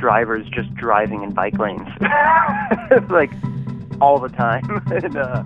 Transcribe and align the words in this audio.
drivers 0.00 0.46
just 0.52 0.74
driving 0.74 1.22
in 1.22 1.32
bike 1.32 1.58
lanes, 1.58 1.88
like 3.10 3.30
all 4.00 4.18
the 4.18 4.30
time. 4.30 4.82
and, 4.90 5.16
uh, 5.16 5.44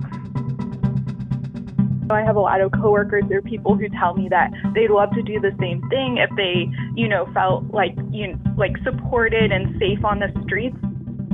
I 2.10 2.22
have 2.22 2.36
a 2.36 2.40
lot 2.40 2.60
of 2.60 2.70
coworkers 2.72 3.24
or 3.30 3.40
people 3.40 3.76
who 3.76 3.88
tell 3.88 4.14
me 4.14 4.28
that 4.28 4.50
they'd 4.74 4.90
love 4.90 5.10
to 5.14 5.22
do 5.22 5.40
the 5.40 5.54
same 5.58 5.80
thing 5.88 6.18
if 6.18 6.30
they, 6.36 6.68
you 6.94 7.08
know, 7.08 7.26
felt 7.32 7.64
like 7.72 7.94
you 8.10 8.28
know, 8.28 8.38
like 8.56 8.76
supported 8.84 9.50
and 9.50 9.78
safe 9.78 10.04
on 10.04 10.18
the 10.18 10.30
streets. 10.44 10.76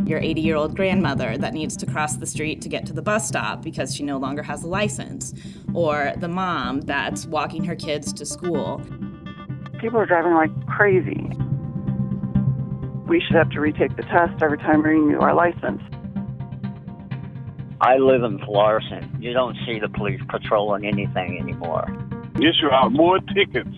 Your 0.09 0.21
80 0.21 0.41
year 0.41 0.57
old 0.57 0.77
grandmother 0.77 1.37
that 1.39 1.55
needs 1.55 1.77
to 1.79 1.87
cross 1.87 2.16
the 2.16 2.27
street 2.27 2.62
to 2.62 2.68
get 2.68 2.87
to 2.87 2.93
the 2.93 3.02
bus 3.02 3.27
stop 3.27 3.62
because 3.62 3.95
she 3.95 4.02
no 4.02 4.16
longer 4.18 4.43
has 4.43 4.62
a 4.62 4.68
license, 4.68 5.34
or 5.75 6.12
the 6.18 6.29
mom 6.29 6.82
that's 6.82 7.27
walking 7.27 7.64
her 7.64 7.77
kids 7.77 8.12
to 8.12 8.25
school. 8.25 8.80
People 9.80 9.98
are 9.98 10.07
driving 10.07 10.34
like 10.34 10.66
crazy. 10.66 11.31
We 13.11 13.21
should 13.27 13.35
have 13.35 13.50
to 13.50 13.61
retake 13.61 13.96
the 13.96 14.03
test 14.03 14.41
every 14.41 14.59
time 14.59 14.85
we 14.85 14.91
renew 14.91 15.18
our 15.18 15.35
license. 15.35 15.82
I 17.81 17.96
live 17.96 18.23
in 18.23 18.39
Florissant. 18.45 19.21
You 19.21 19.32
don't 19.32 19.57
see 19.67 19.81
the 19.81 19.89
police 19.89 20.21
patrolling 20.29 20.87
anything 20.87 21.37
anymore. 21.41 21.89
Issue 22.37 22.71
out 22.71 22.93
more 22.93 23.18
tickets. 23.35 23.68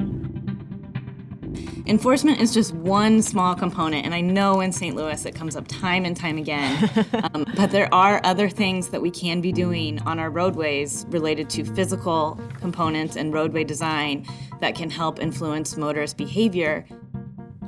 Enforcement 1.87 2.43
is 2.43 2.53
just 2.53 2.75
one 2.75 3.23
small 3.23 3.55
component, 3.55 4.05
and 4.05 4.15
I 4.15 4.21
know 4.21 4.61
in 4.61 4.71
St. 4.71 4.95
Louis 4.95 5.25
it 5.25 5.35
comes 5.35 5.57
up 5.57 5.67
time 5.67 6.05
and 6.05 6.15
time 6.15 6.37
again. 6.37 6.91
um, 7.33 7.47
but 7.57 7.71
there 7.71 7.89
are 7.95 8.21
other 8.25 8.51
things 8.51 8.91
that 8.91 9.01
we 9.01 9.11
can 9.11 9.41
be 9.41 9.51
doing 9.51 9.99
on 10.01 10.19
our 10.19 10.29
roadways 10.29 11.07
related 11.09 11.49
to 11.49 11.65
physical 11.65 12.39
components 12.61 13.17
and 13.17 13.33
roadway 13.33 13.65
design 13.65 14.27
that 14.61 14.75
can 14.75 14.91
help 14.91 15.23
influence 15.23 15.79
motorist 15.79 16.19
behavior. 16.19 16.85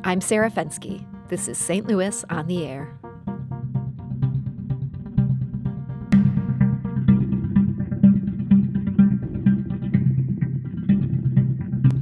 I'm 0.05 0.21
Sarah 0.21 0.51
Fenske. 0.51 1.07
This 1.29 1.49
is 1.49 1.57
St. 1.57 1.87
Louis 1.87 2.23
on 2.29 2.47
the 2.49 2.67
Air. 2.67 2.99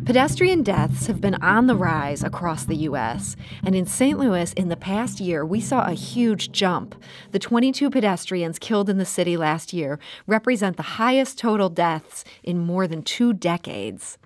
Pedestrian 0.05 0.65
deaths 0.65 1.07
have 1.07 1.21
been 1.21 1.37
on 1.37 1.69
the 1.69 1.77
rise 1.77 2.25
across 2.25 2.65
the 2.65 2.77
U.S., 2.77 3.37
and 3.63 3.75
in 3.75 3.87
St. 3.87 4.19
Louis 4.19 4.53
in 4.55 4.69
the 4.69 4.77
past 4.77 5.21
year, 5.21 5.47
we 5.47 5.61
saw 5.61 5.87
a 5.87 5.95
huge 5.95 6.51
jump. 6.51 6.95
The 7.31 7.39
22 7.39 7.89
pedestrians 7.89 8.59
killed 8.59 8.91
in 8.91 8.99
the 8.99 9.07
city 9.07 9.37
last 9.39 9.73
year 9.73 9.99
represent 10.27 10.77
the 10.77 10.83
highest 10.83 11.39
total 11.39 11.71
deaths 11.71 12.25
in 12.43 12.59
more 12.59 12.87
than 12.87 13.03
two 13.03 13.33
decades. 13.33 14.19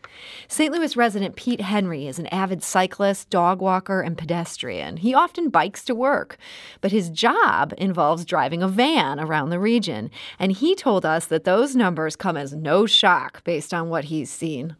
St. 0.48 0.72
Louis 0.72 0.96
resident 0.96 1.36
Pete 1.36 1.60
Henry 1.60 2.06
is 2.06 2.18
an 2.18 2.26
avid 2.28 2.62
cyclist, 2.62 3.30
dog 3.30 3.60
walker, 3.60 4.00
and 4.00 4.18
pedestrian. 4.18 4.98
He 4.98 5.14
often 5.14 5.50
bikes 5.50 5.84
to 5.84 5.94
work, 5.94 6.36
but 6.80 6.92
his 6.92 7.10
job 7.10 7.72
involves 7.78 8.24
driving 8.24 8.62
a 8.62 8.68
van 8.68 9.20
around 9.20 9.50
the 9.50 9.60
region, 9.60 10.10
and 10.38 10.52
he 10.52 10.74
told 10.74 11.04
us 11.06 11.26
that 11.26 11.44
those 11.44 11.76
numbers 11.76 12.16
come 12.16 12.36
as 12.36 12.54
no 12.54 12.86
shock 12.86 13.44
based 13.44 13.72
on 13.72 13.88
what 13.88 14.04
he's 14.04 14.30
seen 14.30 14.76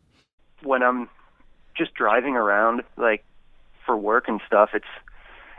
when 0.62 0.82
I'm 0.82 1.08
just 1.76 1.94
driving 1.94 2.34
around, 2.34 2.82
like 2.96 3.24
for 3.84 3.96
work 3.96 4.28
and 4.28 4.40
stuff, 4.46 4.70
it's 4.74 4.86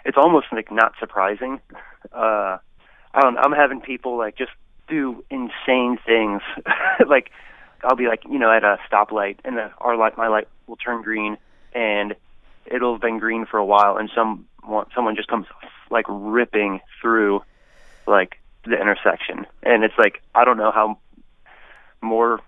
it's 0.06 0.18
almost 0.18 0.48
like 0.52 0.72
not 0.72 0.94
surprising. 1.00 1.60
Uh, 2.14 2.58
I 3.14 3.22
don't. 3.22 3.38
I'm 3.38 3.52
having 3.52 3.82
people 3.82 4.18
like 4.18 4.38
just 4.38 4.52
do 4.88 5.24
insane 5.30 5.98
things. 6.06 6.42
like 7.08 7.32
I'll 7.84 7.96
be 7.96 8.08
like, 8.08 8.24
you 8.30 8.40
know, 8.40 8.52
at 8.52 8.64
a 8.64 8.80
stoplight, 8.92 9.38
and 9.46 9.58
the, 9.58 9.72
our 9.80 9.96
light, 9.98 10.18
my 10.18 10.28
light 10.28 10.48
will 10.68 10.76
turn 10.78 11.02
green, 11.02 11.38
and 11.74 12.16
it'll 12.66 12.94
have 12.94 13.02
been 13.02 13.20
green 13.20 13.46
for 13.46 13.58
a 13.58 13.66
while, 13.66 13.98
and 13.98 14.10
some 14.14 14.48
someone 14.94 15.16
just 15.16 15.30
comes 15.30 15.46
like 15.90 16.06
ripping 16.10 16.82
through 17.02 17.42
like 18.06 18.38
the 18.66 18.80
intersection, 18.80 19.46
and 19.64 19.84
it's 19.84 19.98
like 19.98 20.22
I 20.36 20.46
don't 20.46 20.58
know 20.58 20.72
how 20.72 20.98
more 22.02 22.42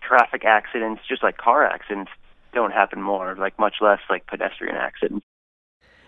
traffic 0.00 0.44
accidents, 0.44 1.02
just 1.08 1.22
like 1.22 1.36
car 1.36 1.64
accidents, 1.64 2.10
don't 2.52 2.72
happen 2.72 3.02
more, 3.02 3.34
like 3.36 3.58
much 3.58 3.76
less 3.80 4.00
like 4.08 4.26
pedestrian 4.26 4.76
accidents. 4.76 5.24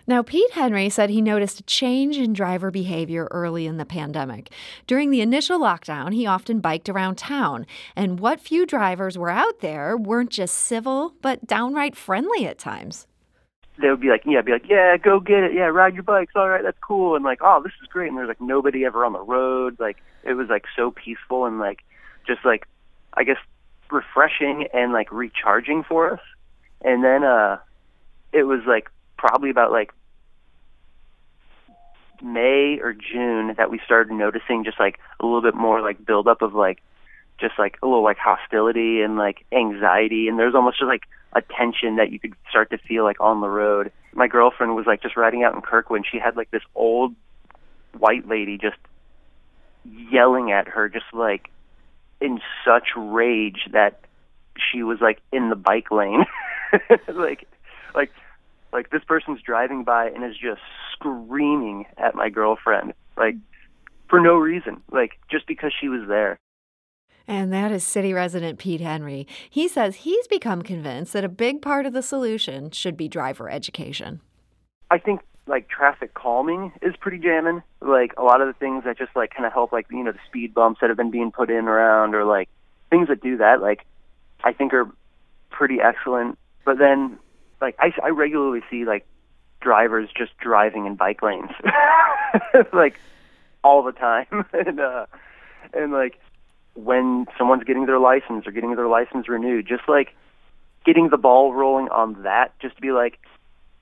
Now, 0.09 0.23
Pete 0.23 0.51
Henry 0.51 0.89
said 0.89 1.09
he 1.09 1.21
noticed 1.21 1.59
a 1.59 1.63
change 1.63 2.17
in 2.17 2.31
driver 2.31 2.71
behavior 2.71 3.27
early 3.29 3.67
in 3.67 3.75
the 3.75 3.85
pandemic. 3.85 4.49
During 4.87 5.09
the 5.09 5.19
initial 5.19 5.59
lockdown, 5.59 6.13
he 6.13 6.25
often 6.25 6.61
biked 6.61 6.87
around 6.87 7.17
town, 7.17 7.65
and 7.93 8.19
what 8.19 8.39
few 8.39 8.65
drivers 8.65 9.17
were 9.17 9.29
out 9.29 9.59
there 9.59 9.97
weren't 9.97 10.29
just 10.29 10.55
civil, 10.55 11.13
but 11.21 11.45
downright 11.45 11.95
friendly 11.95 12.47
at 12.47 12.57
times. 12.57 13.05
They 13.79 13.89
would 13.89 13.99
be 13.99 14.07
like, 14.09 14.23
yeah, 14.25 14.41
be 14.41 14.53
like, 14.53 14.69
yeah, 14.69 14.95
go 14.95 15.19
get 15.19 15.43
it, 15.43 15.53
yeah, 15.53 15.65
ride 15.65 15.93
your 15.93 16.03
bikes, 16.03 16.31
all 16.35 16.47
right, 16.47 16.63
that's 16.63 16.79
cool, 16.79 17.15
and 17.15 17.25
like, 17.25 17.39
oh, 17.41 17.61
this 17.61 17.73
is 17.81 17.87
great, 17.89 18.07
and 18.07 18.17
there's 18.17 18.29
like 18.29 18.41
nobody 18.41 18.85
ever 18.85 19.03
on 19.03 19.11
the 19.11 19.19
road, 19.19 19.77
like 19.77 19.97
it 20.23 20.33
was 20.35 20.47
like 20.47 20.63
so 20.75 20.89
peaceful 20.89 21.45
and 21.45 21.59
like 21.59 21.79
just 22.25 22.45
like, 22.45 22.65
I 23.13 23.23
guess 23.23 23.37
refreshing 23.91 24.67
and 24.73 24.93
like 24.93 25.11
recharging 25.11 25.83
for 25.83 26.13
us. 26.13 26.19
And 26.81 27.03
then 27.03 27.23
uh 27.23 27.57
it 28.33 28.43
was 28.43 28.61
like 28.67 28.89
probably 29.17 29.49
about 29.49 29.71
like 29.71 29.91
May 32.21 32.79
or 32.81 32.93
June 32.93 33.53
that 33.57 33.69
we 33.69 33.79
started 33.85 34.13
noticing 34.13 34.63
just 34.63 34.79
like 34.79 34.99
a 35.19 35.25
little 35.25 35.41
bit 35.41 35.55
more 35.55 35.81
like 35.81 36.03
buildup 36.03 36.41
of 36.41 36.53
like 36.53 36.81
just 37.39 37.53
like 37.59 37.77
a 37.83 37.85
little 37.85 38.03
like 38.03 38.17
hostility 38.17 39.01
and 39.01 39.17
like 39.17 39.45
anxiety 39.51 40.27
and 40.27 40.39
there's 40.39 40.55
almost 40.55 40.79
just 40.79 40.87
like 40.87 41.03
a 41.33 41.41
tension 41.41 41.97
that 41.97 42.11
you 42.11 42.19
could 42.19 42.33
start 42.49 42.71
to 42.71 42.77
feel 42.77 43.03
like 43.03 43.19
on 43.19 43.41
the 43.41 43.49
road. 43.49 43.91
My 44.13 44.27
girlfriend 44.27 44.75
was 44.75 44.85
like 44.87 45.01
just 45.01 45.15
riding 45.15 45.43
out 45.43 45.53
in 45.53 45.61
Kirkwood 45.61 45.97
and 45.97 46.05
she 46.09 46.17
had 46.17 46.35
like 46.35 46.49
this 46.49 46.63
old 46.73 47.13
white 47.97 48.27
lady 48.27 48.57
just 48.57 48.77
yelling 50.11 50.51
at 50.51 50.67
her 50.67 50.89
just 50.89 51.05
like 51.13 51.49
in 52.19 52.39
such 52.65 52.89
rage 52.95 53.67
that 53.71 54.01
she 54.71 54.81
was 54.83 54.99
like 54.99 55.19
in 55.31 55.49
the 55.49 55.55
bike 55.55 55.91
lane 55.91 56.25
like 57.13 57.47
like 57.93 58.11
like 58.73 58.89
this 58.89 59.03
person's 59.03 59.41
driving 59.41 59.83
by 59.83 60.07
and 60.07 60.23
is 60.23 60.37
just 60.37 60.61
screaming 60.93 61.85
at 61.97 62.15
my 62.15 62.29
girlfriend 62.29 62.93
like 63.17 63.35
for 64.09 64.19
no 64.19 64.35
reason 64.35 64.81
like 64.91 65.11
just 65.29 65.47
because 65.47 65.71
she 65.79 65.89
was 65.89 66.07
there 66.07 66.37
and 67.27 67.51
that 67.51 67.71
is 67.71 67.83
city 67.83 68.13
resident 68.13 68.57
Pete 68.57 68.79
Henry. 68.79 69.27
He 69.49 69.67
says 69.67 69.97
he's 69.97 70.27
become 70.27 70.61
convinced 70.61 71.11
that 71.11 71.25
a 71.25 71.29
big 71.29 71.61
part 71.61 71.85
of 71.85 71.91
the 71.91 72.01
solution 72.01 72.71
should 72.71 72.95
be 72.95 73.09
driver 73.09 73.49
education. 73.49 74.21
I 74.89 74.97
think 74.97 75.19
like 75.47 75.67
traffic 75.67 76.13
calming 76.13 76.71
is 76.81 76.95
pretty 76.97 77.17
jamming. 77.17 77.63
Like 77.81 78.13
a 78.17 78.23
lot 78.23 78.41
of 78.41 78.47
the 78.47 78.53
things 78.53 78.83
that 78.85 78.97
just 78.97 79.15
like 79.15 79.33
kind 79.33 79.45
of 79.45 79.53
help, 79.53 79.71
like 79.71 79.87
you 79.89 80.03
know 80.03 80.11
the 80.11 80.19
speed 80.27 80.53
bumps 80.53 80.79
that 80.81 80.89
have 80.89 80.97
been 80.97 81.11
being 81.11 81.31
put 81.31 81.49
in 81.49 81.67
around, 81.67 82.15
or 82.15 82.23
like 82.23 82.49
things 82.89 83.07
that 83.07 83.21
do 83.21 83.37
that, 83.37 83.61
like 83.61 83.85
I 84.43 84.53
think 84.53 84.73
are 84.73 84.89
pretty 85.49 85.79
excellent. 85.81 86.37
But 86.65 86.77
then, 86.77 87.17
like 87.61 87.75
I, 87.79 87.91
I 88.03 88.09
regularly 88.09 88.61
see 88.69 88.85
like 88.85 89.05
drivers 89.61 90.09
just 90.15 90.37
driving 90.37 90.85
in 90.85 90.95
bike 90.95 91.21
lanes, 91.21 91.51
like 92.73 92.99
all 93.63 93.83
the 93.83 93.91
time, 93.91 94.45
and 94.53 94.79
uh, 94.79 95.05
and 95.73 95.91
like 95.91 96.19
when 96.75 97.25
someone's 97.37 97.63
getting 97.63 97.85
their 97.85 97.99
license 97.99 98.45
or 98.45 98.51
getting 98.51 98.75
their 98.75 98.87
license 98.87 99.27
renewed, 99.27 99.67
just 99.67 99.87
like 99.87 100.13
getting 100.85 101.09
the 101.09 101.17
ball 101.17 101.53
rolling 101.53 101.89
on 101.89 102.23
that, 102.23 102.57
just 102.59 102.75
to 102.75 102.81
be 102.81 102.91
like, 102.91 103.19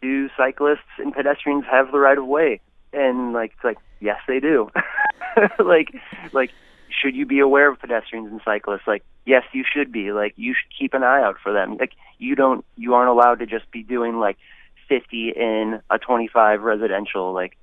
do 0.01 0.29
cyclists 0.37 0.79
and 0.97 1.13
pedestrians 1.13 1.65
have 1.69 1.91
the 1.91 1.99
right 1.99 2.17
of 2.17 2.25
way? 2.25 2.61
And 2.93 3.33
like, 3.33 3.51
it's 3.55 3.63
like, 3.63 3.77
yes, 3.99 4.17
they 4.27 4.39
do. 4.39 4.69
like, 5.59 5.93
like, 6.31 6.51
should 6.89 7.15
you 7.15 7.25
be 7.25 7.39
aware 7.39 7.71
of 7.71 7.79
pedestrians 7.79 8.31
and 8.31 8.41
cyclists? 8.43 8.87
Like, 8.87 9.03
yes, 9.25 9.43
you 9.53 9.63
should 9.63 9.91
be. 9.91 10.11
Like, 10.11 10.33
you 10.35 10.53
should 10.53 10.77
keep 10.77 10.93
an 10.93 11.03
eye 11.03 11.21
out 11.21 11.37
for 11.41 11.51
them. 11.53 11.77
Like, 11.77 11.93
you 12.17 12.35
don't, 12.35 12.65
you 12.75 12.93
aren't 12.93 13.09
allowed 13.09 13.39
to 13.39 13.45
just 13.45 13.69
be 13.71 13.83
doing 13.83 14.17
like 14.19 14.37
50 14.87 15.33
in 15.35 15.81
a 15.89 15.97
25 15.97 16.61
residential. 16.61 17.33
Like, 17.33 17.57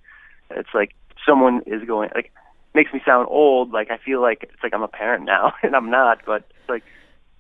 it's 0.50 0.68
like 0.74 0.94
someone 1.26 1.62
is 1.66 1.84
going, 1.86 2.10
like, 2.14 2.32
makes 2.74 2.92
me 2.92 3.00
sound 3.04 3.28
old. 3.30 3.72
Like, 3.72 3.90
I 3.90 3.98
feel 3.98 4.20
like 4.20 4.44
it's 4.44 4.62
like 4.62 4.74
I'm 4.74 4.82
a 4.82 4.88
parent 4.88 5.24
now, 5.24 5.54
and 5.62 5.74
I'm 5.74 5.90
not. 5.90 6.22
But 6.26 6.44
it's 6.50 6.68
like 6.68 6.84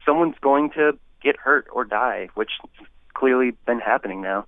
someone's 0.04 0.36
going 0.40 0.70
to 0.70 0.98
get 1.22 1.36
hurt 1.36 1.66
or 1.72 1.84
die, 1.84 2.28
which 2.34 2.50
clearly 3.14 3.52
been 3.66 3.80
happening 3.80 4.22
now. 4.22 4.46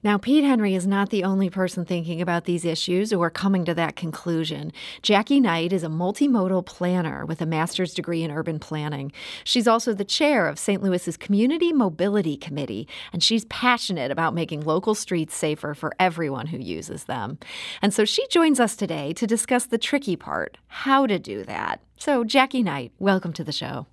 Now, 0.00 0.16
Pete 0.16 0.44
Henry 0.44 0.76
is 0.76 0.86
not 0.86 1.10
the 1.10 1.24
only 1.24 1.50
person 1.50 1.84
thinking 1.84 2.22
about 2.22 2.44
these 2.44 2.64
issues 2.64 3.12
or 3.12 3.30
coming 3.30 3.64
to 3.64 3.74
that 3.74 3.96
conclusion. 3.96 4.72
Jackie 5.02 5.40
Knight 5.40 5.72
is 5.72 5.82
a 5.82 5.88
multimodal 5.88 6.64
planner 6.64 7.26
with 7.26 7.40
a 7.42 7.46
master's 7.46 7.94
degree 7.94 8.22
in 8.22 8.30
urban 8.30 8.60
planning. 8.60 9.10
She's 9.42 9.66
also 9.66 9.92
the 9.92 10.04
chair 10.04 10.46
of 10.46 10.56
St. 10.56 10.84
Louis's 10.84 11.16
Community 11.16 11.72
Mobility 11.72 12.36
Committee, 12.36 12.86
and 13.12 13.24
she's 13.24 13.44
passionate 13.46 14.12
about 14.12 14.34
making 14.34 14.60
local 14.60 14.94
streets 14.94 15.34
safer 15.34 15.74
for 15.74 15.92
everyone 15.98 16.46
who 16.46 16.58
uses 16.58 17.04
them. 17.04 17.38
And 17.82 17.92
so 17.92 18.04
she 18.04 18.24
joins 18.28 18.60
us 18.60 18.76
today 18.76 19.12
to 19.14 19.26
discuss 19.26 19.66
the 19.66 19.78
tricky 19.78 20.14
part 20.14 20.58
how 20.68 21.08
to 21.08 21.18
do 21.18 21.42
that. 21.42 21.80
So, 21.98 22.22
Jackie 22.22 22.62
Knight, 22.62 22.92
welcome 23.00 23.32
to 23.32 23.42
the 23.42 23.50
show. 23.50 23.86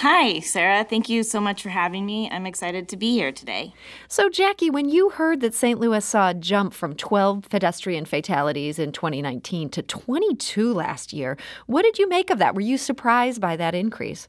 Hi, 0.00 0.40
Sarah. 0.40 0.84
Thank 0.84 1.08
you 1.08 1.22
so 1.22 1.40
much 1.40 1.62
for 1.62 1.70
having 1.70 2.04
me. 2.04 2.28
I'm 2.30 2.44
excited 2.44 2.86
to 2.90 2.98
be 2.98 3.12
here 3.12 3.32
today. 3.32 3.72
So, 4.08 4.28
Jackie, 4.28 4.68
when 4.68 4.90
you 4.90 5.08
heard 5.08 5.40
that 5.40 5.54
St. 5.54 5.80
Louis 5.80 6.04
saw 6.04 6.28
a 6.28 6.34
jump 6.34 6.74
from 6.74 6.94
12 6.94 7.48
pedestrian 7.48 8.04
fatalities 8.04 8.78
in 8.78 8.92
2019 8.92 9.70
to 9.70 9.80
22 9.80 10.74
last 10.74 11.14
year, 11.14 11.38
what 11.64 11.80
did 11.80 11.98
you 11.98 12.10
make 12.10 12.28
of 12.28 12.38
that? 12.40 12.54
Were 12.54 12.60
you 12.60 12.76
surprised 12.76 13.40
by 13.40 13.56
that 13.56 13.74
increase? 13.74 14.28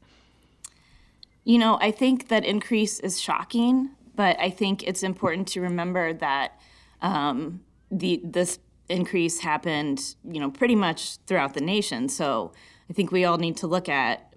You 1.44 1.58
know, 1.58 1.76
I 1.82 1.90
think 1.90 2.28
that 2.28 2.46
increase 2.46 2.98
is 3.00 3.20
shocking, 3.20 3.90
but 4.16 4.40
I 4.40 4.48
think 4.48 4.84
it's 4.84 5.02
important 5.02 5.48
to 5.48 5.60
remember 5.60 6.14
that 6.14 6.58
um, 7.02 7.60
the 7.90 8.22
this 8.24 8.58
increase 8.88 9.40
happened, 9.40 10.14
you 10.24 10.40
know, 10.40 10.50
pretty 10.50 10.76
much 10.76 11.18
throughout 11.26 11.52
the 11.52 11.60
nation. 11.60 12.08
So 12.08 12.52
I 12.88 12.94
think 12.94 13.12
we 13.12 13.26
all 13.26 13.36
need 13.36 13.58
to 13.58 13.66
look 13.66 13.90
at 13.90 14.27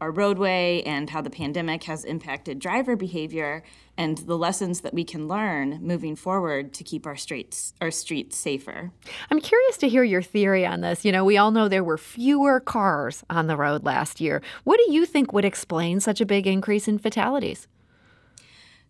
our 0.00 0.10
roadway 0.10 0.82
and 0.84 1.10
how 1.10 1.20
the 1.20 1.30
pandemic 1.30 1.84
has 1.84 2.04
impacted 2.04 2.58
driver 2.58 2.96
behavior 2.96 3.62
and 3.98 4.18
the 4.18 4.36
lessons 4.36 4.80
that 4.82 4.92
we 4.92 5.04
can 5.04 5.26
learn 5.26 5.78
moving 5.80 6.16
forward 6.16 6.74
to 6.74 6.84
keep 6.84 7.06
our 7.06 7.16
streets 7.16 7.72
our 7.80 7.90
streets 7.90 8.36
safer. 8.36 8.90
I'm 9.30 9.40
curious 9.40 9.76
to 9.78 9.88
hear 9.88 10.04
your 10.04 10.22
theory 10.22 10.66
on 10.66 10.80
this. 10.80 11.04
You 11.04 11.12
know, 11.12 11.24
we 11.24 11.38
all 11.38 11.50
know 11.50 11.68
there 11.68 11.84
were 11.84 11.98
fewer 11.98 12.60
cars 12.60 13.24
on 13.30 13.46
the 13.46 13.56
road 13.56 13.84
last 13.84 14.20
year. 14.20 14.42
What 14.64 14.80
do 14.84 14.92
you 14.92 15.06
think 15.06 15.32
would 15.32 15.44
explain 15.44 16.00
such 16.00 16.20
a 16.20 16.26
big 16.26 16.46
increase 16.46 16.88
in 16.88 16.98
fatalities? 16.98 17.68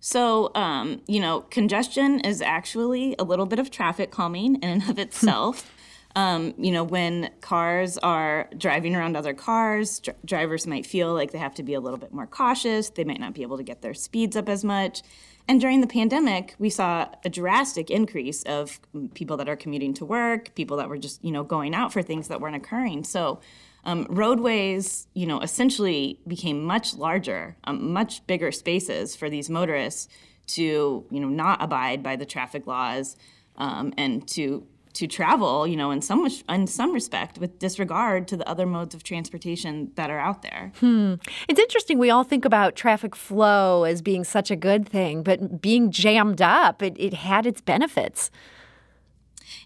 So, 0.00 0.52
um, 0.54 1.00
you 1.06 1.20
know, 1.20 1.40
congestion 1.40 2.20
is 2.20 2.42
actually 2.42 3.16
a 3.18 3.24
little 3.24 3.46
bit 3.46 3.58
of 3.58 3.70
traffic 3.70 4.10
calming 4.10 4.56
in 4.56 4.64
and 4.64 4.88
of 4.88 4.98
itself. 5.00 5.72
Um, 6.16 6.54
you 6.56 6.72
know, 6.72 6.82
when 6.82 7.30
cars 7.42 7.98
are 7.98 8.48
driving 8.56 8.96
around 8.96 9.18
other 9.18 9.34
cars, 9.34 10.00
dr- 10.00 10.16
drivers 10.24 10.66
might 10.66 10.86
feel 10.86 11.12
like 11.12 11.30
they 11.30 11.38
have 11.38 11.54
to 11.56 11.62
be 11.62 11.74
a 11.74 11.80
little 11.80 11.98
bit 11.98 12.10
more 12.10 12.26
cautious. 12.26 12.88
They 12.88 13.04
might 13.04 13.20
not 13.20 13.34
be 13.34 13.42
able 13.42 13.58
to 13.58 13.62
get 13.62 13.82
their 13.82 13.92
speeds 13.92 14.34
up 14.34 14.48
as 14.48 14.64
much. 14.64 15.02
And 15.46 15.60
during 15.60 15.82
the 15.82 15.86
pandemic, 15.86 16.54
we 16.58 16.70
saw 16.70 17.08
a 17.22 17.28
drastic 17.28 17.90
increase 17.90 18.42
of 18.44 18.80
people 19.12 19.36
that 19.36 19.46
are 19.46 19.56
commuting 19.56 19.92
to 19.94 20.06
work, 20.06 20.54
people 20.54 20.78
that 20.78 20.88
were 20.88 20.96
just, 20.96 21.22
you 21.22 21.30
know, 21.30 21.44
going 21.44 21.74
out 21.74 21.92
for 21.92 22.02
things 22.02 22.28
that 22.28 22.40
weren't 22.40 22.56
occurring. 22.56 23.04
So, 23.04 23.40
um, 23.84 24.06
roadways, 24.08 25.06
you 25.12 25.26
know, 25.26 25.40
essentially 25.40 26.18
became 26.26 26.64
much 26.64 26.96
larger, 26.96 27.56
um, 27.64 27.92
much 27.92 28.26
bigger 28.26 28.50
spaces 28.50 29.14
for 29.14 29.28
these 29.28 29.50
motorists 29.50 30.08
to, 30.48 31.04
you 31.10 31.20
know, 31.20 31.28
not 31.28 31.62
abide 31.62 32.02
by 32.02 32.16
the 32.16 32.26
traffic 32.26 32.66
laws 32.66 33.16
um, 33.56 33.92
and 33.98 34.26
to 34.28 34.66
to 34.96 35.06
travel, 35.06 35.66
you 35.66 35.76
know, 35.76 35.90
in 35.90 36.00
some 36.00 36.26
in 36.48 36.66
some 36.66 36.92
respect, 36.92 37.38
with 37.38 37.58
disregard 37.58 38.26
to 38.28 38.36
the 38.36 38.48
other 38.48 38.66
modes 38.66 38.94
of 38.94 39.02
transportation 39.02 39.92
that 39.94 40.10
are 40.10 40.18
out 40.18 40.42
there. 40.42 40.72
Hmm. 40.80 41.14
It's 41.48 41.60
interesting. 41.60 41.98
We 41.98 42.10
all 42.10 42.24
think 42.24 42.44
about 42.44 42.76
traffic 42.76 43.14
flow 43.14 43.84
as 43.84 44.00
being 44.00 44.24
such 44.24 44.50
a 44.50 44.56
good 44.56 44.88
thing, 44.88 45.22
but 45.22 45.60
being 45.60 45.90
jammed 45.90 46.40
up, 46.40 46.82
it, 46.82 46.96
it 46.98 47.14
had 47.14 47.46
its 47.46 47.60
benefits. 47.60 48.30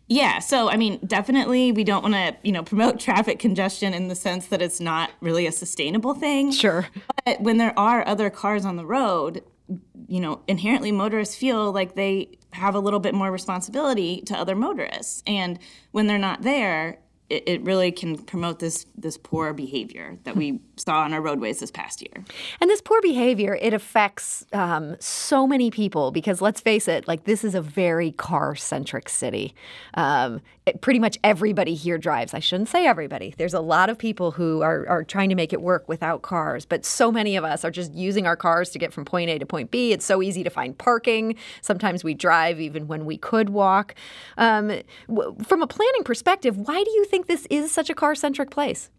Yeah, 0.09 0.41
so 0.41 0.69
I 0.69 0.77
mean, 0.77 0.99
definitely 1.07 1.71
we 1.71 1.85
don't 1.85 2.03
want 2.03 2.15
to, 2.15 2.37
you 2.43 2.51
know, 2.51 2.65
promote 2.65 2.99
traffic 3.09 3.39
congestion 3.39 3.95
in 3.95 4.09
the 4.09 4.17
sense 4.17 4.47
that 4.47 4.61
it's 4.61 4.81
not 4.81 5.11
really 5.21 5.47
a 5.47 5.53
sustainable 5.53 6.15
thing. 6.15 6.51
Sure. 6.51 6.89
But 7.25 7.41
when 7.41 7.59
there 7.59 7.79
are 7.79 8.07
other 8.07 8.29
cars 8.31 8.65
on 8.65 8.75
the 8.75 8.85
road, 8.85 9.45
you 10.09 10.19
know, 10.21 10.41
inherently 10.49 10.91
motorists 10.91 11.37
feel 11.37 11.71
like 11.71 11.95
they 11.95 12.40
have 12.53 12.75
a 12.75 12.81
little 12.81 13.01
bit 13.01 13.15
more 13.15 13.31
responsibility 13.31 14.23
to 14.23 14.35
other 14.35 14.55
motorists. 14.55 15.23
And 15.27 15.59
when 15.93 16.07
they're 16.07 16.19
not 16.19 16.43
there, 16.43 16.99
it, 17.29 17.45
it 17.47 17.63
really 17.63 17.93
can 17.93 18.19
promote 18.19 18.59
this 18.59 18.87
this 18.97 19.17
poor 19.17 19.53
behavior 19.53 20.19
that 20.25 20.37
we 20.37 20.61
saw 20.81 21.01
on 21.03 21.13
our 21.13 21.21
roadways 21.21 21.61
this 21.61 21.71
past 21.71 22.03
year. 22.03 22.25
And 22.61 22.71
this 22.71 22.81
poor 22.81 23.01
behavior, 23.01 23.59
it 23.61 23.73
affects 23.75 24.45
um, 24.53 24.97
so 25.01 25.47
many 25.47 25.71
people 25.71 26.11
because 26.11 26.41
let's 26.41 26.61
face 26.61 26.89
it, 26.89 27.07
like 27.07 27.25
this 27.25 27.45
is 27.45 27.55
a 27.55 27.63
very 27.63 28.13
car 28.13 28.55
centric 28.55 29.09
city. 29.09 29.55
Um, 29.95 30.41
it, 30.67 30.81
pretty 30.81 30.99
much 30.99 31.19
everybody 31.25 31.75
here 31.75 31.99
drives. 31.99 32.35
I 32.35 32.39
shouldn't 32.39 32.69
say 32.69 32.87
everybody. 32.87 33.35
There's 33.37 33.55
a 33.55 33.61
lot 33.61 33.91
of 33.91 33.99
people 33.99 34.33
who 34.33 34.63
are, 34.63 34.87
are 34.89 35.05
trying 35.05 35.29
to 35.31 35.35
make 35.35 35.53
it 35.53 35.61
work 35.61 35.89
without 35.89 36.23
cars, 36.23 36.65
but 36.65 36.85
so 36.85 37.11
many 37.11 37.37
of 37.37 37.45
us 37.45 37.65
are 37.65 37.71
just 37.71 37.95
using 37.95 38.27
our 38.27 38.37
cars 38.37 38.71
to 38.71 38.79
get 38.79 38.93
from 38.93 39.05
point 39.05 39.31
A 39.31 39.39
to 39.39 39.47
point 39.47 39.71
B. 39.71 39.93
It's 39.93 40.05
so 40.05 40.23
easy 40.23 40.45
to 40.45 40.51
find 40.51 40.77
parking. 40.77 41.37
Sometimes 41.61 42.05
we 42.05 42.15
drive 42.15 42.61
even 42.61 42.87
when 42.87 43.05
we 43.05 43.17
could 43.17 43.51
walk. 43.51 43.95
Um, 44.37 44.81
w- 45.09 45.37
from 45.45 45.63
a 45.63 45.67
planning 45.67 46.05
perspective, 46.05 46.57
why 46.57 46.83
do 46.83 46.91
you 46.91 47.05
think 47.05 47.27
this 47.27 47.47
is 47.51 47.73
such 47.73 47.91
a 47.91 47.95
car 47.95 48.15
centric 48.15 48.51
place? 48.51 48.91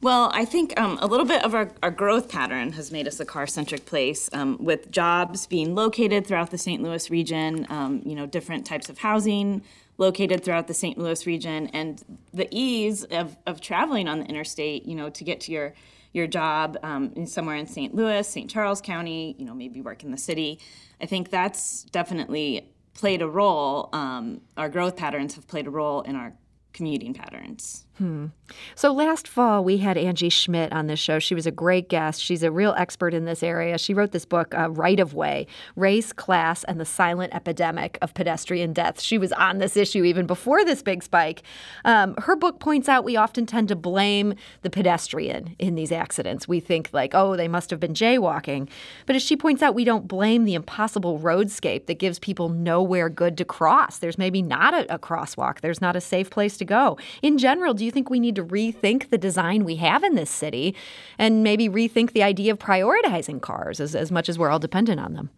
Well, 0.00 0.30
I 0.34 0.44
think 0.44 0.78
um, 0.78 0.98
a 1.00 1.06
little 1.06 1.24
bit 1.24 1.42
of 1.44 1.54
our, 1.54 1.70
our 1.82 1.90
growth 1.90 2.28
pattern 2.28 2.72
has 2.72 2.92
made 2.92 3.08
us 3.08 3.20
a 3.20 3.24
car 3.24 3.46
centric 3.46 3.86
place 3.86 4.28
um, 4.34 4.58
with 4.60 4.90
jobs 4.90 5.46
being 5.46 5.74
located 5.74 6.26
throughout 6.26 6.50
the 6.50 6.58
St. 6.58 6.82
Louis 6.82 7.08
region, 7.08 7.66
um, 7.70 8.02
you 8.04 8.14
know, 8.14 8.26
different 8.26 8.66
types 8.66 8.90
of 8.90 8.98
housing 8.98 9.62
located 9.96 10.44
throughout 10.44 10.66
the 10.66 10.74
St. 10.74 10.98
Louis 10.98 11.24
region, 11.26 11.68
and 11.68 12.02
the 12.32 12.48
ease 12.50 13.04
of, 13.04 13.36
of 13.46 13.60
traveling 13.60 14.08
on 14.08 14.18
the 14.18 14.26
interstate, 14.26 14.84
you 14.84 14.94
know, 14.94 15.08
to 15.08 15.24
get 15.24 15.40
to 15.42 15.52
your 15.52 15.72
your 16.12 16.26
job 16.28 16.78
um, 16.84 17.26
somewhere 17.26 17.56
in 17.56 17.66
St. 17.66 17.92
Louis, 17.92 18.26
St. 18.26 18.48
Charles 18.48 18.80
County, 18.80 19.34
you 19.36 19.44
know, 19.44 19.52
maybe 19.52 19.80
work 19.80 20.04
in 20.04 20.12
the 20.12 20.16
city. 20.16 20.60
I 21.00 21.06
think 21.06 21.28
that's 21.28 21.82
definitely 21.84 22.70
played 22.94 23.20
a 23.20 23.26
role. 23.26 23.90
Um, 23.92 24.40
our 24.56 24.68
growth 24.68 24.96
patterns 24.96 25.34
have 25.34 25.48
played 25.48 25.66
a 25.66 25.70
role 25.70 26.02
in 26.02 26.14
our 26.14 26.32
commuting 26.74 27.14
patterns. 27.14 27.86
Hmm. 27.98 28.26
So 28.74 28.92
last 28.92 29.28
fall, 29.28 29.62
we 29.62 29.78
had 29.78 29.96
Angie 29.96 30.28
Schmitt 30.28 30.72
on 30.72 30.88
this 30.88 30.98
show. 30.98 31.20
She 31.20 31.34
was 31.34 31.46
a 31.46 31.52
great 31.52 31.88
guest. 31.88 32.20
She's 32.20 32.42
a 32.42 32.50
real 32.50 32.74
expert 32.76 33.14
in 33.14 33.24
this 33.24 33.40
area. 33.40 33.78
She 33.78 33.94
wrote 33.94 34.10
this 34.10 34.24
book, 34.24 34.52
uh, 34.52 34.68
Right 34.70 34.98
of 34.98 35.14
Way 35.14 35.46
Race, 35.76 36.12
Class, 36.12 36.64
and 36.64 36.80
the 36.80 36.84
Silent 36.84 37.32
Epidemic 37.32 37.96
of 38.02 38.12
Pedestrian 38.12 38.72
Deaths. 38.72 39.00
She 39.00 39.16
was 39.16 39.30
on 39.32 39.58
this 39.58 39.76
issue 39.76 40.02
even 40.02 40.26
before 40.26 40.64
this 40.64 40.82
big 40.82 41.04
spike. 41.04 41.42
Um, 41.84 42.16
her 42.18 42.34
book 42.34 42.58
points 42.58 42.88
out 42.88 43.04
we 43.04 43.14
often 43.14 43.46
tend 43.46 43.68
to 43.68 43.76
blame 43.76 44.34
the 44.62 44.70
pedestrian 44.70 45.54
in 45.60 45.76
these 45.76 45.92
accidents. 45.92 46.48
We 46.48 46.58
think, 46.58 46.90
like, 46.92 47.14
oh, 47.14 47.36
they 47.36 47.48
must 47.48 47.70
have 47.70 47.78
been 47.78 47.94
jaywalking. 47.94 48.68
But 49.06 49.14
as 49.14 49.22
she 49.22 49.36
points 49.36 49.62
out, 49.62 49.76
we 49.76 49.84
don't 49.84 50.08
blame 50.08 50.46
the 50.46 50.54
impossible 50.54 51.20
roadscape 51.20 51.86
that 51.86 52.00
gives 52.00 52.18
people 52.18 52.48
nowhere 52.48 53.08
good 53.08 53.38
to 53.38 53.44
cross. 53.44 53.98
There's 53.98 54.18
maybe 54.18 54.42
not 54.42 54.74
a, 54.74 54.94
a 54.94 54.98
crosswalk, 54.98 55.60
there's 55.60 55.80
not 55.80 55.94
a 55.94 56.00
safe 56.00 56.28
place 56.28 56.56
to 56.56 56.63
go. 56.64 56.98
In 57.22 57.38
general, 57.38 57.74
do 57.74 57.84
you 57.84 57.90
think 57.90 58.10
we 58.10 58.20
need 58.20 58.36
to 58.36 58.44
rethink 58.44 59.10
the 59.10 59.18
design 59.18 59.64
we 59.64 59.76
have 59.76 60.02
in 60.02 60.14
this 60.14 60.30
city 60.30 60.74
and 61.18 61.42
maybe 61.42 61.68
rethink 61.68 62.12
the 62.12 62.22
idea 62.22 62.52
of 62.52 62.58
prioritizing 62.58 63.40
cars 63.40 63.80
as, 63.80 63.94
as 63.94 64.10
much 64.10 64.28
as 64.28 64.38
we're 64.38 64.50
all 64.50 64.58
dependent 64.58 65.00
on 65.00 65.14
them? 65.14 65.30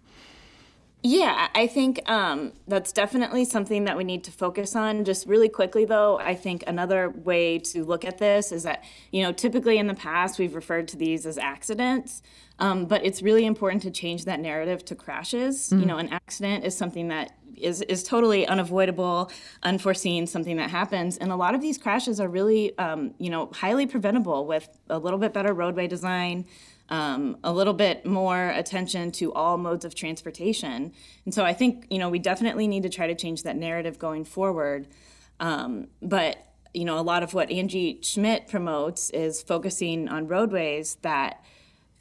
Yeah, 1.02 1.46
I 1.54 1.68
think 1.68 2.02
um, 2.10 2.52
that's 2.66 2.90
definitely 2.90 3.44
something 3.44 3.84
that 3.84 3.96
we 3.96 4.02
need 4.02 4.24
to 4.24 4.32
focus 4.32 4.74
on. 4.74 5.04
Just 5.04 5.28
really 5.28 5.48
quickly, 5.48 5.84
though, 5.84 6.18
I 6.18 6.34
think 6.34 6.64
another 6.66 7.10
way 7.10 7.60
to 7.60 7.84
look 7.84 8.04
at 8.04 8.18
this 8.18 8.50
is 8.50 8.64
that, 8.64 8.82
you 9.12 9.22
know, 9.22 9.30
typically 9.30 9.78
in 9.78 9.86
the 9.86 9.94
past 9.94 10.38
we've 10.38 10.54
referred 10.54 10.88
to 10.88 10.96
these 10.96 11.24
as 11.24 11.38
accidents, 11.38 12.22
um, 12.58 12.86
but 12.86 13.04
it's 13.04 13.22
really 13.22 13.46
important 13.46 13.82
to 13.82 13.90
change 13.92 14.24
that 14.24 14.40
narrative 14.40 14.84
to 14.86 14.96
crashes. 14.96 15.70
Mm. 15.70 15.80
You 15.80 15.86
know, 15.86 15.98
an 15.98 16.08
accident 16.08 16.64
is 16.64 16.76
something 16.76 17.06
that 17.08 17.36
is, 17.56 17.82
is 17.82 18.02
totally 18.02 18.46
unavoidable, 18.46 19.30
unforeseen, 19.62 20.26
something 20.26 20.56
that 20.56 20.70
happens. 20.70 21.16
And 21.16 21.32
a 21.32 21.36
lot 21.36 21.54
of 21.54 21.60
these 21.60 21.78
crashes 21.78 22.20
are 22.20 22.28
really, 22.28 22.76
um, 22.78 23.14
you 23.18 23.30
know, 23.30 23.50
highly 23.52 23.86
preventable 23.86 24.46
with 24.46 24.68
a 24.88 24.98
little 24.98 25.18
bit 25.18 25.32
better 25.32 25.52
roadway 25.52 25.86
design, 25.86 26.46
um, 26.88 27.36
a 27.42 27.52
little 27.52 27.74
bit 27.74 28.06
more 28.06 28.50
attention 28.50 29.10
to 29.12 29.32
all 29.32 29.58
modes 29.58 29.84
of 29.84 29.94
transportation. 29.94 30.92
And 31.24 31.34
so 31.34 31.44
I 31.44 31.52
think, 31.52 31.86
you 31.90 31.98
know, 31.98 32.08
we 32.08 32.18
definitely 32.18 32.68
need 32.68 32.84
to 32.84 32.88
try 32.88 33.06
to 33.06 33.14
change 33.14 33.42
that 33.42 33.56
narrative 33.56 33.98
going 33.98 34.24
forward. 34.24 34.86
Um, 35.40 35.88
but, 36.00 36.36
you 36.72 36.84
know, 36.84 36.98
a 36.98 37.02
lot 37.02 37.22
of 37.22 37.34
what 37.34 37.50
Angie 37.50 37.98
Schmitt 38.02 38.48
promotes 38.48 39.10
is 39.10 39.42
focusing 39.42 40.08
on 40.08 40.28
roadways 40.28 40.96
that 41.02 41.42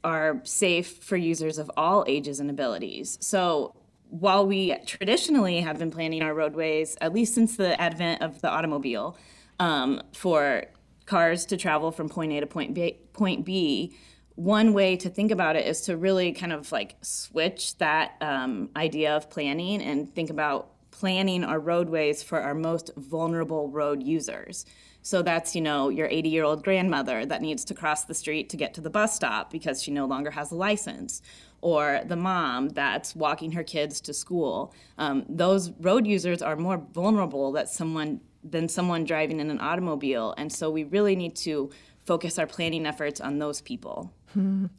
are 0.03 0.41
safe 0.43 1.03
for 1.03 1.17
users 1.17 1.57
of 1.57 1.71
all 1.75 2.05
ages 2.07 2.39
and 2.39 2.50
abilities. 2.50 3.17
So 3.21 3.74
while 4.09 4.45
we 4.45 4.75
traditionally 4.85 5.62
have 5.62 5.79
been 5.79 5.91
planning 5.91 6.21
our 6.21 6.33
roadways, 6.33 6.97
at 7.01 7.13
least 7.13 7.33
since 7.33 7.57
the 7.57 7.79
advent 7.79 8.21
of 8.21 8.41
the 8.41 8.50
automobile, 8.50 9.17
um, 9.59 10.01
for 10.13 10.65
cars 11.05 11.45
to 11.45 11.57
travel 11.57 11.91
from 11.91 12.09
point 12.09 12.31
A 12.33 12.39
to 12.39 12.47
point 12.47 12.74
B, 12.74 12.97
point 13.13 13.45
B, 13.45 13.95
one 14.35 14.74
way 14.74 14.97
to 14.97 15.09
think 15.09 15.31
about 15.31 15.55
it 15.55 15.65
is 15.65 15.81
to 15.81 15.95
really 15.95 16.33
kind 16.33 16.51
of 16.51 16.71
like 16.71 16.95
switch 17.01 17.77
that 17.77 18.15
um, 18.21 18.69
idea 18.75 19.15
of 19.15 19.29
planning 19.29 19.81
and 19.81 20.13
think 20.13 20.29
about 20.29 20.71
planning 20.91 21.43
our 21.43 21.59
roadways 21.59 22.21
for 22.24 22.41
our 22.41 22.53
most 22.53 22.91
vulnerable 22.97 23.69
road 23.69 24.03
users. 24.03 24.65
So 25.05 25.21
that's, 25.21 25.55
you 25.55 25.62
know, 25.62 25.89
your 25.89 26.07
80 26.07 26.29
year 26.29 26.43
old 26.43 26.63
grandmother 26.63 27.27
that 27.27 27.39
needs 27.39 27.63
to 27.65 27.75
cross 27.75 28.05
the 28.05 28.15
street 28.15 28.50
to 28.50 28.57
get 28.57 28.74
to 28.74 28.81
the 28.81 28.89
bus 28.89 29.15
stop 29.15 29.51
because 29.51 29.83
she 29.83 29.91
no 29.91 30.07
longer 30.07 30.31
has 30.31 30.51
a 30.51 30.55
license, 30.55 31.21
or 31.62 32.01
the 32.07 32.15
mom 32.15 32.69
that's 32.69 33.15
walking 33.15 33.51
her 33.51 33.62
kids 33.62 34.01
to 34.01 34.15
school. 34.15 34.74
Um, 34.97 35.24
those 35.29 35.69
road 35.79 36.07
users 36.07 36.41
are 36.41 36.55
more 36.55 36.77
vulnerable 36.91 37.51
that 37.51 37.69
someone 37.69 38.19
than 38.43 38.67
someone 38.67 39.03
driving 39.03 39.39
in 39.39 39.51
an 39.51 39.59
automobile, 39.59 40.33
and 40.39 40.51
so 40.51 40.71
we 40.71 40.85
really 40.85 41.15
need 41.15 41.35
to 41.35 41.69
focus 42.07 42.39
our 42.39 42.47
planning 42.47 42.88
efforts 42.88 43.21
on 43.21 43.38
those 43.38 43.62
people. 43.62 44.12
Well, 44.36 44.70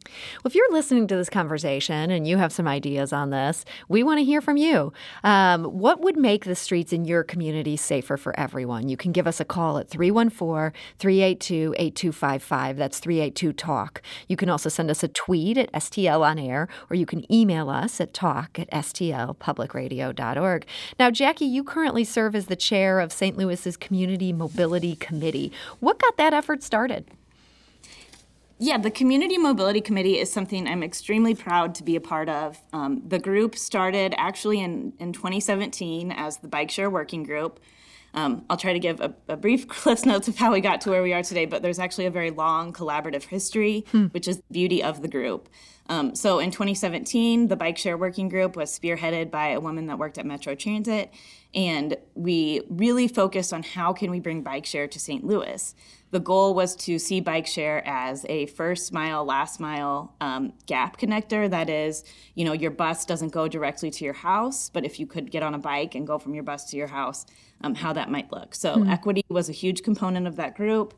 if 0.45 0.55
you're 0.55 0.73
listening 0.73 1.07
to 1.09 1.17
this 1.17 1.31
conversation 1.31 2.11
and 2.11 2.27
you 2.27 2.37
have 2.37 2.53
some 2.53 2.69
ideas 2.69 3.13
on 3.13 3.31
this, 3.31 3.65
we 3.89 4.03
want 4.03 4.19
to 4.19 4.25
hear 4.25 4.41
from 4.41 4.57
you. 4.57 4.93
Um, 5.25 5.65
what 5.65 6.01
would 6.01 6.17
make 6.17 6.45
the 6.45 6.55
streets 6.55 6.93
in 6.93 7.05
your 7.05 7.23
community 7.23 7.77
safer 7.77 8.17
for 8.17 8.39
everyone? 8.39 8.89
You 8.89 8.97
can 8.97 9.13
give 9.13 9.27
us 9.27 9.41
a 9.41 9.45
call 9.45 9.79
at 9.79 9.89
314 9.89 10.79
382 10.99 11.75
8255. 11.79 12.77
That's 12.77 12.99
382 12.99 13.53
TALK. 13.53 14.03
You 14.29 14.37
can 14.37 14.51
also 14.51 14.69
send 14.69 14.91
us 14.91 15.03
a 15.03 15.09
tweet 15.09 15.57
at 15.57 15.73
STL 15.73 16.27
on 16.27 16.39
air, 16.39 16.69
or 16.91 16.97
you 16.97 17.07
can 17.07 17.31
email 17.33 17.71
us 17.71 18.01
at 18.01 18.13
talk 18.13 18.59
at 18.59 18.71
stlpublicradio.org. 18.71 20.67
Now, 20.99 21.11
Jackie, 21.11 21.47
you 21.47 21.65
currently 21.65 22.05
serve 22.05 22.35
as 22.35 22.47
the 22.47 22.57
chair 22.57 23.01
of 23.01 23.13
St. 23.13 23.37
Louis's 23.37 23.77
Community 23.77 24.33
Mobility 24.33 24.97
Committee. 24.97 25.53
What 25.81 25.99
got 25.99 26.17
that 26.19 26.35
effort 26.35 26.63
started? 26.63 27.07
Yeah, 28.59 28.79
the 28.79 28.91
Community 28.91 29.37
Mobility 29.37 29.83
Committee 29.83 30.19
is 30.19 30.33
something 30.33 30.67
I'm 30.67 30.83
extremely 30.83 31.35
proud 31.35 31.75
to 31.75 31.85
be 31.85 31.95
a 31.95 32.01
part 32.01 32.31
of. 32.31 32.59
Um, 32.73 33.03
the 33.07 33.19
group 33.19 33.55
started 33.55 34.15
actually 34.17 34.61
in, 34.61 34.95
in 34.99 35.13
2017 35.13 36.11
as 36.11 36.39
the 36.39 36.49
Bike 36.49 36.71
Share 36.71 36.89
Working 36.89 37.23
Group. 37.23 37.61
Um, 38.15 38.47
I'll 38.49 38.57
try 38.57 38.73
to 38.73 38.79
give 38.79 39.03
a, 39.03 39.15
a, 39.29 39.37
brief 39.37 39.69
cliff 39.69 40.07
notes 40.07 40.27
of 40.27 40.39
how 40.39 40.53
we 40.53 40.63
got 40.63 40.81
to 40.83 40.91
where 40.91 41.03
we 41.03 41.13
are 41.13 41.23
today, 41.23 41.45
but 41.45 41.61
there's 41.61 41.79
actually 41.79 42.07
a 42.07 42.11
very 42.11 42.31
long 42.31 42.73
collaborative 42.73 43.25
history, 43.25 43.85
hmm. 43.93 44.07
which 44.07 44.27
is 44.27 44.39
the 44.39 44.53
beauty 44.53 44.83
of 44.83 45.03
the 45.03 45.09
group. 45.09 45.51
Um, 45.89 46.15
so 46.15 46.39
in 46.39 46.51
2017, 46.51 47.49
the 47.49 47.57
Bike 47.57 47.77
Share 47.77 47.99
Working 47.99 48.31
Group 48.31 48.57
was 48.57 48.77
spearheaded 48.77 49.31
by 49.31 49.49
a 49.49 49.61
woman 49.61 49.87
that 49.87 49.99
worked 49.99 50.17
at 50.17 50.25
Metro 50.25 50.55
Transit, 50.55 51.13
and 51.57 51.97
we 52.15 52.61
really 52.69 53.09
focused 53.09 53.53
on 53.53 53.65
how 53.65 53.93
can 53.93 54.11
we 54.11 54.21
bring 54.21 54.43
bike 54.43 54.67
share 54.67 54.87
to 54.87 55.01
St. 55.01 55.25
Louis 55.25 55.75
the 56.13 56.21
goal 56.21 56.55
was 56.55 56.77
to 56.77 56.99
see 56.99 57.21
bike 57.21 57.47
share 57.47 57.87
as 57.87 58.25
a 58.29 58.47
first 58.47 58.93
mile 58.93 59.25
last 59.25 59.59
mile 59.59 60.15
um, 60.21 60.53
gap 60.67 60.99
connector 60.99 61.51
that 61.51 61.69
is 61.69 62.05
you 62.35 62.45
know 62.45 62.53
your 62.53 62.71
bus 62.71 63.05
doesn't 63.05 63.31
go 63.31 63.49
directly 63.49 63.91
to 63.91 64.05
your 64.05 64.15
house 64.15 64.71
but 64.71 64.85
if 64.85 65.01
you 65.01 65.07
could 65.07 65.31
get 65.31 65.43
on 65.43 65.55
a 65.55 65.59
bike 65.59 65.95
and 65.95 66.07
go 66.07 66.19
from 66.19 66.35
your 66.35 66.45
bus 66.45 66.65
to 66.65 66.77
your 66.77 66.87
house 66.87 67.27
um, 67.63 67.75
how 67.75 67.93
that 67.93 68.11
might 68.11 68.31
look 68.33 68.55
so 68.55 68.77
mm-hmm. 68.77 68.91
equity 68.91 69.25
was 69.29 69.49
a 69.49 69.53
huge 69.53 69.83
component 69.83 70.27
of 70.27 70.37
that 70.37 70.55
group 70.57 70.95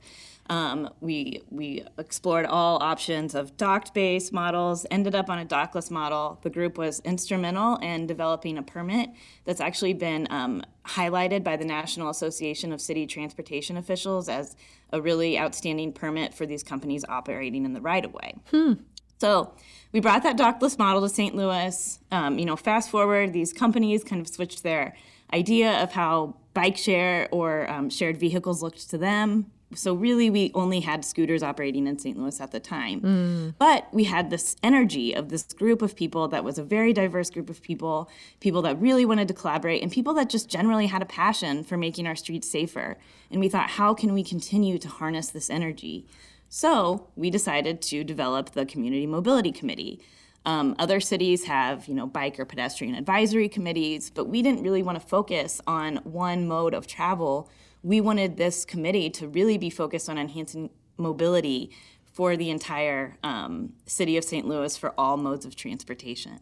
um, 0.48 0.88
we 1.00 1.42
we 1.50 1.84
explored 1.98 2.46
all 2.46 2.82
options 2.82 3.34
of 3.34 3.56
docked 3.56 3.92
base 3.92 4.32
models, 4.32 4.86
ended 4.90 5.14
up 5.14 5.28
on 5.28 5.38
a 5.38 5.44
dockless 5.44 5.90
model. 5.90 6.38
The 6.42 6.50
group 6.50 6.78
was 6.78 7.00
instrumental 7.00 7.76
in 7.76 8.06
developing 8.06 8.56
a 8.56 8.62
permit 8.62 9.10
that's 9.44 9.60
actually 9.60 9.92
been 9.92 10.26
um, 10.30 10.62
highlighted 10.84 11.44
by 11.44 11.56
the 11.56 11.66
National 11.66 12.08
Association 12.08 12.72
of 12.72 12.80
City 12.80 13.06
Transportation 13.06 13.76
Officials 13.76 14.28
as 14.28 14.56
a 14.90 15.02
really 15.02 15.38
outstanding 15.38 15.92
permit 15.92 16.32
for 16.32 16.46
these 16.46 16.62
companies 16.62 17.04
operating 17.08 17.66
in 17.66 17.74
the 17.74 17.80
right 17.80 18.04
of 18.04 18.14
way. 18.14 18.34
Hmm. 18.50 18.74
So 19.18 19.52
we 19.92 20.00
brought 20.00 20.22
that 20.22 20.38
dockless 20.38 20.78
model 20.78 21.02
to 21.02 21.08
St. 21.08 21.34
Louis. 21.34 21.98
Um, 22.10 22.38
you 22.38 22.46
know, 22.46 22.56
fast 22.56 22.88
forward, 22.88 23.32
these 23.32 23.52
companies 23.52 24.02
kind 24.02 24.20
of 24.20 24.28
switched 24.28 24.62
their 24.62 24.96
idea 25.34 25.82
of 25.82 25.92
how 25.92 26.36
bike 26.54 26.78
share 26.78 27.28
or 27.30 27.70
um, 27.70 27.90
shared 27.90 28.16
vehicles 28.16 28.62
looked 28.62 28.88
to 28.90 28.96
them 28.96 29.50
so 29.74 29.94
really 29.94 30.30
we 30.30 30.50
only 30.54 30.80
had 30.80 31.04
scooters 31.04 31.42
operating 31.42 31.86
in 31.86 31.98
St. 31.98 32.18
Louis 32.18 32.40
at 32.40 32.52
the 32.52 32.60
time. 32.60 33.00
Mm. 33.00 33.54
But 33.58 33.92
we 33.92 34.04
had 34.04 34.30
this 34.30 34.56
energy 34.62 35.12
of 35.12 35.28
this 35.28 35.42
group 35.42 35.82
of 35.82 35.94
people 35.94 36.28
that 36.28 36.42
was 36.42 36.58
a 36.58 36.62
very 36.62 36.92
diverse 36.92 37.28
group 37.28 37.50
of 37.50 37.62
people, 37.62 38.10
people 38.40 38.62
that 38.62 38.80
really 38.80 39.04
wanted 39.04 39.28
to 39.28 39.34
collaborate 39.34 39.82
and 39.82 39.92
people 39.92 40.14
that 40.14 40.30
just 40.30 40.48
generally 40.48 40.86
had 40.86 41.02
a 41.02 41.06
passion 41.06 41.64
for 41.64 41.76
making 41.76 42.06
our 42.06 42.16
streets 42.16 42.50
safer. 42.50 42.96
And 43.30 43.40
we 43.40 43.48
thought 43.48 43.70
how 43.70 43.92
can 43.92 44.14
we 44.14 44.24
continue 44.24 44.78
to 44.78 44.88
harness 44.88 45.28
this 45.28 45.50
energy? 45.50 46.06
So, 46.50 47.08
we 47.14 47.28
decided 47.28 47.82
to 47.82 48.02
develop 48.04 48.52
the 48.52 48.64
Community 48.64 49.06
Mobility 49.06 49.52
Committee. 49.52 50.00
Um, 50.46 50.74
other 50.78 50.98
cities 50.98 51.44
have, 51.44 51.88
you 51.88 51.94
know, 51.94 52.06
bike 52.06 52.40
or 52.40 52.46
pedestrian 52.46 52.94
advisory 52.94 53.50
committees, 53.50 54.08
but 54.08 54.28
we 54.28 54.40
didn't 54.40 54.62
really 54.62 54.82
want 54.82 54.98
to 54.98 55.06
focus 55.06 55.60
on 55.66 55.96
one 56.04 56.48
mode 56.48 56.72
of 56.72 56.86
travel 56.86 57.50
we 57.82 58.00
wanted 58.00 58.36
this 58.36 58.64
committee 58.64 59.10
to 59.10 59.28
really 59.28 59.58
be 59.58 59.70
focused 59.70 60.08
on 60.08 60.18
enhancing 60.18 60.70
mobility 60.96 61.70
for 62.12 62.36
the 62.36 62.50
entire 62.50 63.16
um, 63.22 63.72
city 63.86 64.16
of 64.16 64.24
St. 64.24 64.46
Louis 64.46 64.76
for 64.76 64.92
all 64.98 65.16
modes 65.16 65.46
of 65.46 65.54
transportation. 65.54 66.40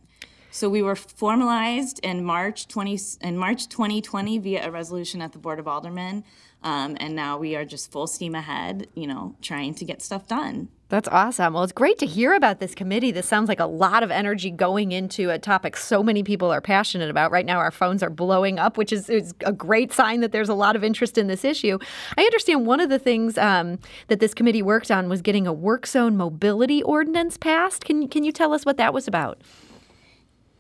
So 0.51 0.71
we 0.71 0.81
were 0.81 0.97
formalized 0.97 1.99
in 2.03 2.25
March 2.25 2.67
20 2.67 2.99
in 3.21 3.37
March 3.37 3.69
2020 3.69 4.39
via 4.39 4.67
a 4.67 4.71
resolution 4.71 5.21
at 5.21 5.33
the 5.33 5.39
Board 5.39 5.59
of 5.59 5.67
Aldermen, 5.67 6.25
um, 6.63 6.97
and 6.99 7.15
now 7.15 7.37
we 7.37 7.55
are 7.57 7.65
just 7.67 7.93
full 7.93 8.07
steam 8.07 8.35
ahead, 8.35 8.89
you 8.95 9.07
know, 9.07 9.37
trying 9.43 9.75
to 9.75 9.85
get 9.85 10.01
stuff 10.01 10.27
done. 10.27 10.69
That's 10.89 11.09
awesome. 11.09 11.55
Well, 11.55 11.65
it's 11.65 11.73
great 11.73 11.99
to 11.99 12.07
hear 12.07 12.33
about 12.35 12.61
this 12.61 12.73
committee. 12.73 13.11
This 13.11 13.27
sounds 13.27 13.49
like 13.49 13.59
a 13.59 13.67
lot 13.67 14.05
of 14.05 14.13
energy 14.13 14.53
going 14.53 14.93
into 14.93 15.31
a 15.31 15.39
topic 15.39 15.77
so 15.77 16.01
many 16.01 16.23
people 16.23 16.53
are 16.53 16.61
passionate 16.61 17.11
about. 17.11 17.33
Right 17.33 17.45
now, 17.45 17.59
our 17.59 17.73
phones 17.73 18.05
are 18.05 18.11
blowing 18.11 18.61
up, 18.61 18.79
which 18.79 18.93
is, 18.93 19.11
is 19.11 19.35
a 19.45 19.53
great 19.53 19.93
sign 19.93 20.21
that 20.21 20.31
there's 20.31 20.49
a 20.49 20.55
lot 20.55 20.77
of 20.77 20.85
interest 20.85 21.19
in 21.19 21.27
this 21.27 21.45
issue. 21.45 21.79
I 22.17 22.23
understand 22.23 22.67
one 22.67 22.79
of 22.79 22.89
the 22.89 23.01
things 23.01 23.37
um, 23.37 23.81
that 24.07 24.21
this 24.21 24.33
committee 24.33 24.63
worked 24.63 24.93
on 24.93 25.09
was 25.09 25.23
getting 25.23 25.45
a 25.45 25.53
work 25.53 25.89
zone 25.89 26.17
mobility 26.17 26.85
ordinance 26.85 27.37
passed. 27.37 27.85
Can, 27.85 28.07
can 28.07 28.23
you 28.23 28.31
tell 28.31 28.53
us 28.53 28.65
what 28.65 28.77
that 28.77 28.95
was 28.95 29.09
about? 29.09 29.41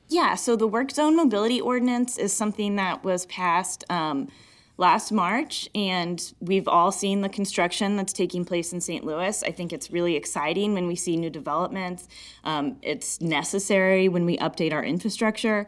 Yeah, 0.08 0.34
so 0.34 0.56
the 0.56 0.66
work 0.66 0.90
zone 0.90 1.16
mobility 1.16 1.60
ordinance 1.60 2.18
is 2.18 2.32
something 2.32 2.74
that 2.76 3.04
was 3.04 3.26
passed. 3.26 3.84
Um, 3.88 4.28
last 4.78 5.10
March, 5.10 5.68
and 5.74 6.32
we've 6.40 6.68
all 6.68 6.92
seen 6.92 7.22
the 7.22 7.28
construction 7.28 7.96
that's 7.96 8.12
taking 8.12 8.44
place 8.44 8.72
in 8.72 8.80
St. 8.80 9.04
Louis. 9.04 9.42
I 9.42 9.50
think 9.50 9.72
it's 9.72 9.90
really 9.90 10.16
exciting 10.16 10.74
when 10.74 10.86
we 10.86 10.96
see 10.96 11.16
new 11.16 11.30
developments. 11.30 12.08
Um, 12.44 12.76
it's 12.82 13.20
necessary 13.20 14.08
when 14.08 14.26
we 14.26 14.36
update 14.38 14.72
our 14.72 14.84
infrastructure, 14.84 15.66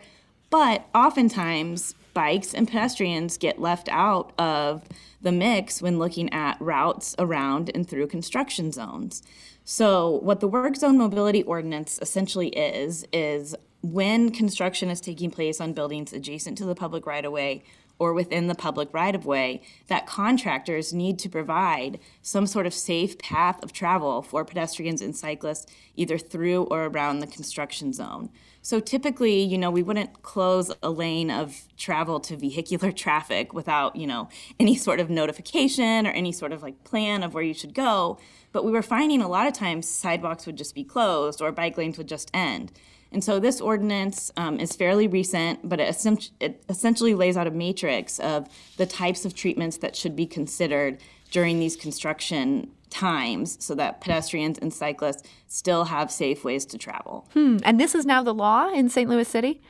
but 0.51 0.87
oftentimes 0.95 1.95
bikes 2.13 2.53
and 2.53 2.67
pedestrians 2.67 3.39
get 3.39 3.61
left 3.61 3.89
out 3.91 4.33
of 4.39 4.85
the 5.23 5.33
mix 5.33 5.81
when 5.81 5.99
looking 5.99 6.33
at 6.33 6.61
routes 6.61 7.15
around 7.19 7.71
and 7.75 7.89
through 7.89 8.07
construction 8.07 8.73
zones. 8.73 9.23
So, 9.65 10.19
what 10.23 10.41
the 10.41 10.49
work 10.49 10.77
zone 10.77 10.97
mobility 10.97 11.43
ordinance 11.43 11.99
essentially 12.01 12.49
is, 12.49 13.07
is 13.13 13.55
when 13.83 14.31
construction 14.31 14.91
is 14.91 15.01
taking 15.01 15.31
place 15.31 15.61
on 15.61 15.73
buildings 15.73 16.13
adjacent 16.13 16.59
to 16.59 16.65
the 16.65 16.75
public 16.75 17.07
right 17.07 17.25
of 17.25 17.33
way 17.33 17.63
or 17.99 18.13
within 18.13 18.47
the 18.47 18.55
public 18.55 18.93
right 18.93 19.15
of 19.15 19.27
way, 19.27 19.63
that 19.89 20.07
contractors 20.07 20.93
need 20.93 21.19
to 21.19 21.29
provide 21.29 21.99
some 22.23 22.47
sort 22.47 22.67
of 22.67 22.75
safe 22.75 23.19
path 23.19 23.63
of 23.63 23.73
travel 23.73 24.23
for 24.23 24.45
pedestrians 24.45 25.03
and 25.03 25.17
cyclists 25.17 25.67
either 25.97 26.19
through 26.19 26.65
or 26.65 26.85
around 26.85 27.19
the 27.19 27.27
construction 27.27 27.93
zone. 27.93 28.31
So 28.63 28.81
typically, 28.81 29.41
you 29.41 29.57
know, 29.57 29.71
we 29.71 29.83
wouldn't 29.83 30.23
close 30.23 30.71
a 30.83 30.91
lane 30.91 31.31
of 31.31 31.63
travel 31.77 32.21
to 32.21 32.37
vehicular 32.37 32.93
traffic 33.05 33.53
without, 33.53 33.97
you 33.97 34.07
know, 34.07 34.29
any 34.61 34.77
sort 34.77 35.01
of 35.01 35.11
notification 35.11 36.07
or 36.07 36.11
any 36.11 36.33
sort 36.33 36.53
of 36.53 36.63
like 36.63 36.85
plan 36.85 37.23
of 37.23 37.35
where 37.35 37.43
you 37.43 37.55
should 37.55 37.75
go. 37.75 38.19
But 38.53 38.65
we 38.65 38.73
were 38.73 38.83
finding 38.83 39.21
a 39.21 39.29
lot 39.29 39.47
of 39.47 39.53
times 39.53 39.89
sidewalks 39.89 40.47
would 40.47 40.57
just 40.57 40.75
be 40.75 40.85
closed 40.85 41.41
or 41.41 41.53
bike 41.53 41.77
lanes 41.77 41.99
would 41.99 42.09
just 42.09 42.31
end. 42.35 42.73
And 43.11 43.25
so 43.25 43.41
this 43.41 43.61
ordinance 43.61 44.31
um, 44.37 44.61
is 44.61 44.77
fairly 44.77 45.09
recent, 45.09 45.67
but 45.69 45.81
it, 45.81 46.31
it 46.41 46.63
essentially 46.69 47.15
lays 47.15 47.37
out 47.37 47.47
a 47.47 47.51
matrix 47.51 48.19
of 48.19 48.49
the 48.77 48.87
types 48.87 49.25
of 49.25 49.35
treatments 49.35 49.79
that 49.79 49.97
should 49.97 50.15
be 50.15 50.27
considered 50.27 50.99
during 51.31 51.59
these 51.59 51.77
construction 51.77 52.71
times 52.91 53.57
so 53.61 53.75
that 53.75 54.01
pedestrians 54.01 54.59
and 54.59 54.73
cyclists 54.73 55.23
still 55.47 55.85
have 55.85 56.11
safe 56.11 56.45
ways 56.45 56.65
to 56.67 56.79
travel. 56.79 57.29
Hmm. 57.33 57.59
And 57.63 57.81
this 57.81 57.95
is 57.95 58.07
now 58.07 58.23
the 58.23 58.35
law 58.35 58.71
in 58.73 58.89
St. 58.89 59.09
Louis 59.09 59.29
City? 59.29 59.61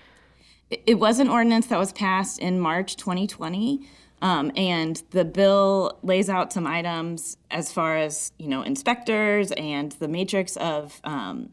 It 0.71 0.99
was 0.99 1.19
an 1.19 1.29
ordinance 1.29 1.67
that 1.67 1.79
was 1.79 1.93
passed 1.93 2.39
in 2.39 2.61
March 2.61 2.97
2020. 2.97 3.89
Um, 4.21 4.51
and 4.57 5.01
the 5.11 5.25
bill 5.25 5.99
lays 6.03 6.29
out 6.29 6.53
some 6.53 6.67
items 6.67 7.37
as 7.53 7.73
far 7.73 7.97
as 7.97 8.33
you 8.37 8.49
know 8.49 8.63
inspectors 8.63 9.53
and 9.53 9.93
the 9.93 10.09
matrix 10.09 10.57
of 10.57 11.01
um, 11.05 11.51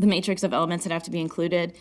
the 0.00 0.06
matrix 0.06 0.42
of 0.42 0.52
elements 0.52 0.84
that 0.84 0.92
have 0.92 1.02
to 1.04 1.10
be 1.10 1.20
included. 1.20 1.76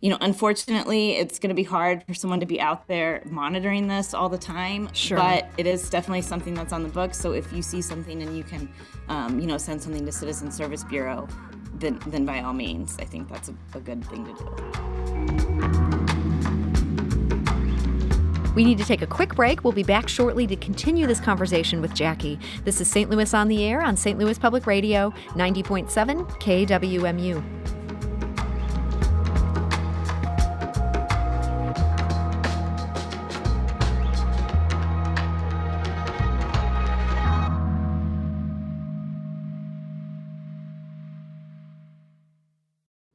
You 0.00 0.10
know, 0.10 0.18
unfortunately, 0.20 1.12
it's 1.12 1.38
going 1.38 1.48
to 1.48 1.54
be 1.54 1.62
hard 1.62 2.04
for 2.04 2.12
someone 2.14 2.40
to 2.40 2.46
be 2.46 2.60
out 2.60 2.88
there 2.88 3.22
monitoring 3.24 3.88
this 3.88 4.12
all 4.12 4.28
the 4.28 4.38
time. 4.38 4.92
Sure. 4.92 5.16
But 5.16 5.48
it 5.56 5.66
is 5.66 5.88
definitely 5.88 6.22
something 6.22 6.52
that's 6.54 6.72
on 6.72 6.82
the 6.82 6.90
books. 6.90 7.18
So 7.18 7.32
if 7.32 7.52
you 7.52 7.62
see 7.62 7.80
something 7.80 8.22
and 8.22 8.36
you 8.36 8.44
can, 8.44 8.68
um, 9.08 9.40
you 9.40 9.46
know, 9.46 9.56
send 9.56 9.82
something 9.82 10.04
to 10.04 10.12
Citizen 10.12 10.50
Service 10.50 10.84
Bureau, 10.84 11.26
then, 11.74 11.98
then 12.06 12.26
by 12.26 12.40
all 12.40 12.52
means, 12.52 12.96
I 13.00 13.04
think 13.04 13.28
that's 13.30 13.48
a, 13.48 13.54
a 13.74 13.80
good 13.80 14.04
thing 14.04 14.26
to 14.26 14.34
do. 14.34 16.04
We 18.54 18.64
need 18.64 18.78
to 18.78 18.84
take 18.84 19.02
a 19.02 19.06
quick 19.06 19.34
break. 19.34 19.64
We'll 19.64 19.72
be 19.72 19.82
back 19.82 20.08
shortly 20.08 20.46
to 20.46 20.54
continue 20.56 21.06
this 21.06 21.18
conversation 21.18 21.80
with 21.80 21.92
Jackie. 21.92 22.38
This 22.64 22.80
is 22.80 22.88
St. 22.88 23.10
Louis 23.10 23.34
on 23.34 23.48
the 23.48 23.64
Air 23.64 23.82
on 23.82 23.96
St. 23.96 24.18
Louis 24.18 24.38
Public 24.38 24.66
Radio, 24.66 25.10
90.7 25.30 26.28
KWMU. 26.40 27.63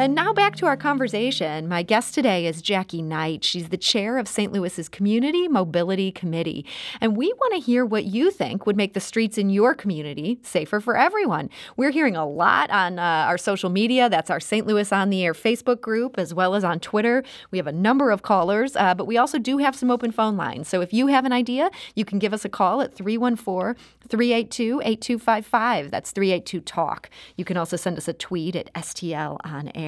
And 0.00 0.14
now 0.14 0.32
back 0.32 0.54
to 0.56 0.66
our 0.66 0.76
conversation. 0.76 1.66
My 1.66 1.82
guest 1.82 2.14
today 2.14 2.46
is 2.46 2.62
Jackie 2.62 3.02
Knight. 3.02 3.42
She's 3.42 3.70
the 3.70 3.76
chair 3.76 4.16
of 4.16 4.28
St. 4.28 4.52
Louis's 4.52 4.88
Community 4.88 5.48
Mobility 5.48 6.12
Committee. 6.12 6.64
And 7.00 7.16
we 7.16 7.32
want 7.32 7.54
to 7.54 7.58
hear 7.58 7.84
what 7.84 8.04
you 8.04 8.30
think 8.30 8.64
would 8.64 8.76
make 8.76 8.94
the 8.94 9.00
streets 9.00 9.38
in 9.38 9.50
your 9.50 9.74
community 9.74 10.38
safer 10.44 10.78
for 10.78 10.96
everyone. 10.96 11.50
We're 11.76 11.90
hearing 11.90 12.14
a 12.14 12.24
lot 12.24 12.70
on 12.70 13.00
uh, 13.00 13.02
our 13.02 13.36
social 13.36 13.70
media. 13.70 14.08
That's 14.08 14.30
our 14.30 14.38
St. 14.38 14.68
Louis 14.68 14.92
on 14.92 15.10
the 15.10 15.24
Air 15.24 15.32
Facebook 15.32 15.80
group, 15.80 16.16
as 16.16 16.32
well 16.32 16.54
as 16.54 16.62
on 16.62 16.78
Twitter. 16.78 17.24
We 17.50 17.58
have 17.58 17.66
a 17.66 17.72
number 17.72 18.12
of 18.12 18.22
callers, 18.22 18.76
uh, 18.76 18.94
but 18.94 19.08
we 19.08 19.18
also 19.18 19.40
do 19.40 19.58
have 19.58 19.74
some 19.74 19.90
open 19.90 20.12
phone 20.12 20.36
lines. 20.36 20.68
So 20.68 20.80
if 20.80 20.92
you 20.92 21.08
have 21.08 21.24
an 21.24 21.32
idea, 21.32 21.72
you 21.96 22.04
can 22.04 22.20
give 22.20 22.32
us 22.32 22.44
a 22.44 22.48
call 22.48 22.82
at 22.82 22.94
314 22.94 23.74
382 24.08 24.80
8255. 24.84 25.90
That's 25.90 26.12
382 26.12 26.60
Talk. 26.60 27.10
You 27.36 27.44
can 27.44 27.56
also 27.56 27.76
send 27.76 27.96
us 27.98 28.06
a 28.06 28.12
tweet 28.12 28.54
at 28.54 28.72
STL 28.74 29.38
on 29.44 29.72
air. 29.74 29.87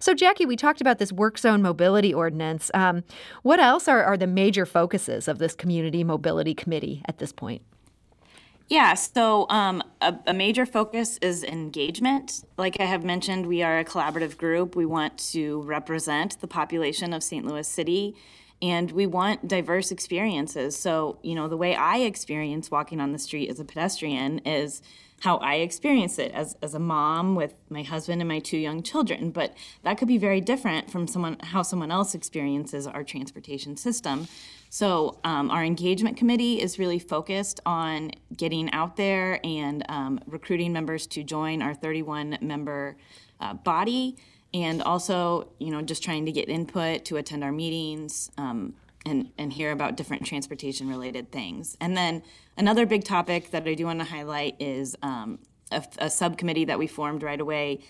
So, 0.00 0.14
Jackie, 0.14 0.46
we 0.46 0.56
talked 0.56 0.80
about 0.80 0.98
this 0.98 1.12
work 1.12 1.38
zone 1.38 1.62
mobility 1.62 2.12
ordinance. 2.14 2.70
Um, 2.74 3.04
what 3.42 3.60
else 3.60 3.88
are, 3.88 4.02
are 4.02 4.16
the 4.16 4.26
major 4.26 4.66
focuses 4.66 5.28
of 5.28 5.38
this 5.38 5.54
community 5.54 6.04
mobility 6.04 6.54
committee 6.54 7.02
at 7.06 7.18
this 7.18 7.32
point? 7.32 7.62
Yeah, 8.68 8.94
so 8.94 9.46
um, 9.50 9.82
a, 10.00 10.14
a, 10.26 10.32
major 10.32 10.64
focus 10.64 11.18
is 11.18 11.44
engagement. 11.44 12.44
Like 12.56 12.80
I 12.80 12.84
have 12.84 13.04
mentioned, 13.04 13.46
we 13.46 13.62
are 13.62 13.78
a 13.78 13.84
collaborative 13.84 14.38
group. 14.38 14.74
We 14.74 14.86
want 14.86 15.18
to 15.32 15.60
represent 15.62 16.40
the 16.40 16.46
population 16.46 17.12
of 17.12 17.22
St. 17.22 17.44
Louis 17.44 17.68
City 17.68 18.16
and 18.62 18.90
we 18.92 19.06
want 19.06 19.46
diverse 19.46 19.90
experiences. 19.90 20.76
So, 20.76 21.18
you 21.22 21.34
know, 21.34 21.48
the 21.48 21.56
way 21.56 21.74
I 21.74 21.98
experience 21.98 22.70
walking 22.70 23.00
on 23.00 23.12
the 23.12 23.18
street 23.18 23.50
as 23.50 23.60
a 23.60 23.64
pedestrian 23.64 24.38
is 24.40 24.80
how 25.24 25.38
I 25.38 25.54
experience 25.54 26.18
it 26.18 26.32
as, 26.32 26.54
as 26.60 26.74
a 26.74 26.78
mom 26.78 27.34
with 27.34 27.54
my 27.70 27.82
husband 27.82 28.20
and 28.20 28.28
my 28.28 28.40
two 28.40 28.58
young 28.58 28.82
children. 28.82 29.30
But 29.30 29.54
that 29.82 29.96
could 29.96 30.06
be 30.06 30.18
very 30.18 30.42
different 30.42 30.90
from 30.90 31.06
someone 31.06 31.38
how 31.40 31.62
someone 31.62 31.90
else 31.90 32.14
experiences 32.14 32.86
our 32.86 33.02
transportation 33.02 33.78
system. 33.78 34.28
So 34.68 35.20
um, 35.24 35.50
our 35.50 35.64
engagement 35.64 36.18
committee 36.18 36.60
is 36.60 36.78
really 36.78 36.98
focused 36.98 37.60
on 37.64 38.10
getting 38.36 38.70
out 38.72 38.96
there 38.96 39.40
and 39.42 39.82
um, 39.88 40.20
recruiting 40.26 40.74
members 40.74 41.06
to 41.06 41.22
join 41.24 41.62
our 41.62 41.72
31 41.72 42.36
member 42.42 42.98
uh, 43.40 43.54
body 43.54 44.16
and 44.52 44.82
also 44.82 45.48
you 45.58 45.70
know 45.70 45.80
just 45.80 46.02
trying 46.02 46.26
to 46.26 46.32
get 46.32 46.50
input 46.50 47.06
to 47.06 47.16
attend 47.16 47.42
our 47.42 47.52
meetings 47.52 48.30
um, 48.36 48.74
and, 49.06 49.30
and 49.38 49.52
hear 49.52 49.70
about 49.70 49.96
different 49.96 50.24
transportation 50.24 50.88
related 50.88 51.30
things. 51.30 51.76
And 51.80 51.96
then 51.96 52.22
another 52.56 52.86
big 52.86 53.04
topic 53.04 53.50
that 53.50 53.66
I 53.66 53.74
do 53.74 53.86
want 53.86 54.00
to 54.00 54.04
highlight 54.04 54.56
is 54.58 54.96
um, 55.02 55.38
a, 55.70 55.84
a, 55.98 56.10
subcommittee 56.10 56.64
that 56.66 56.78
we 56.78 56.86
formed 56.86 57.22
right 57.22 57.40
away 57.40 57.80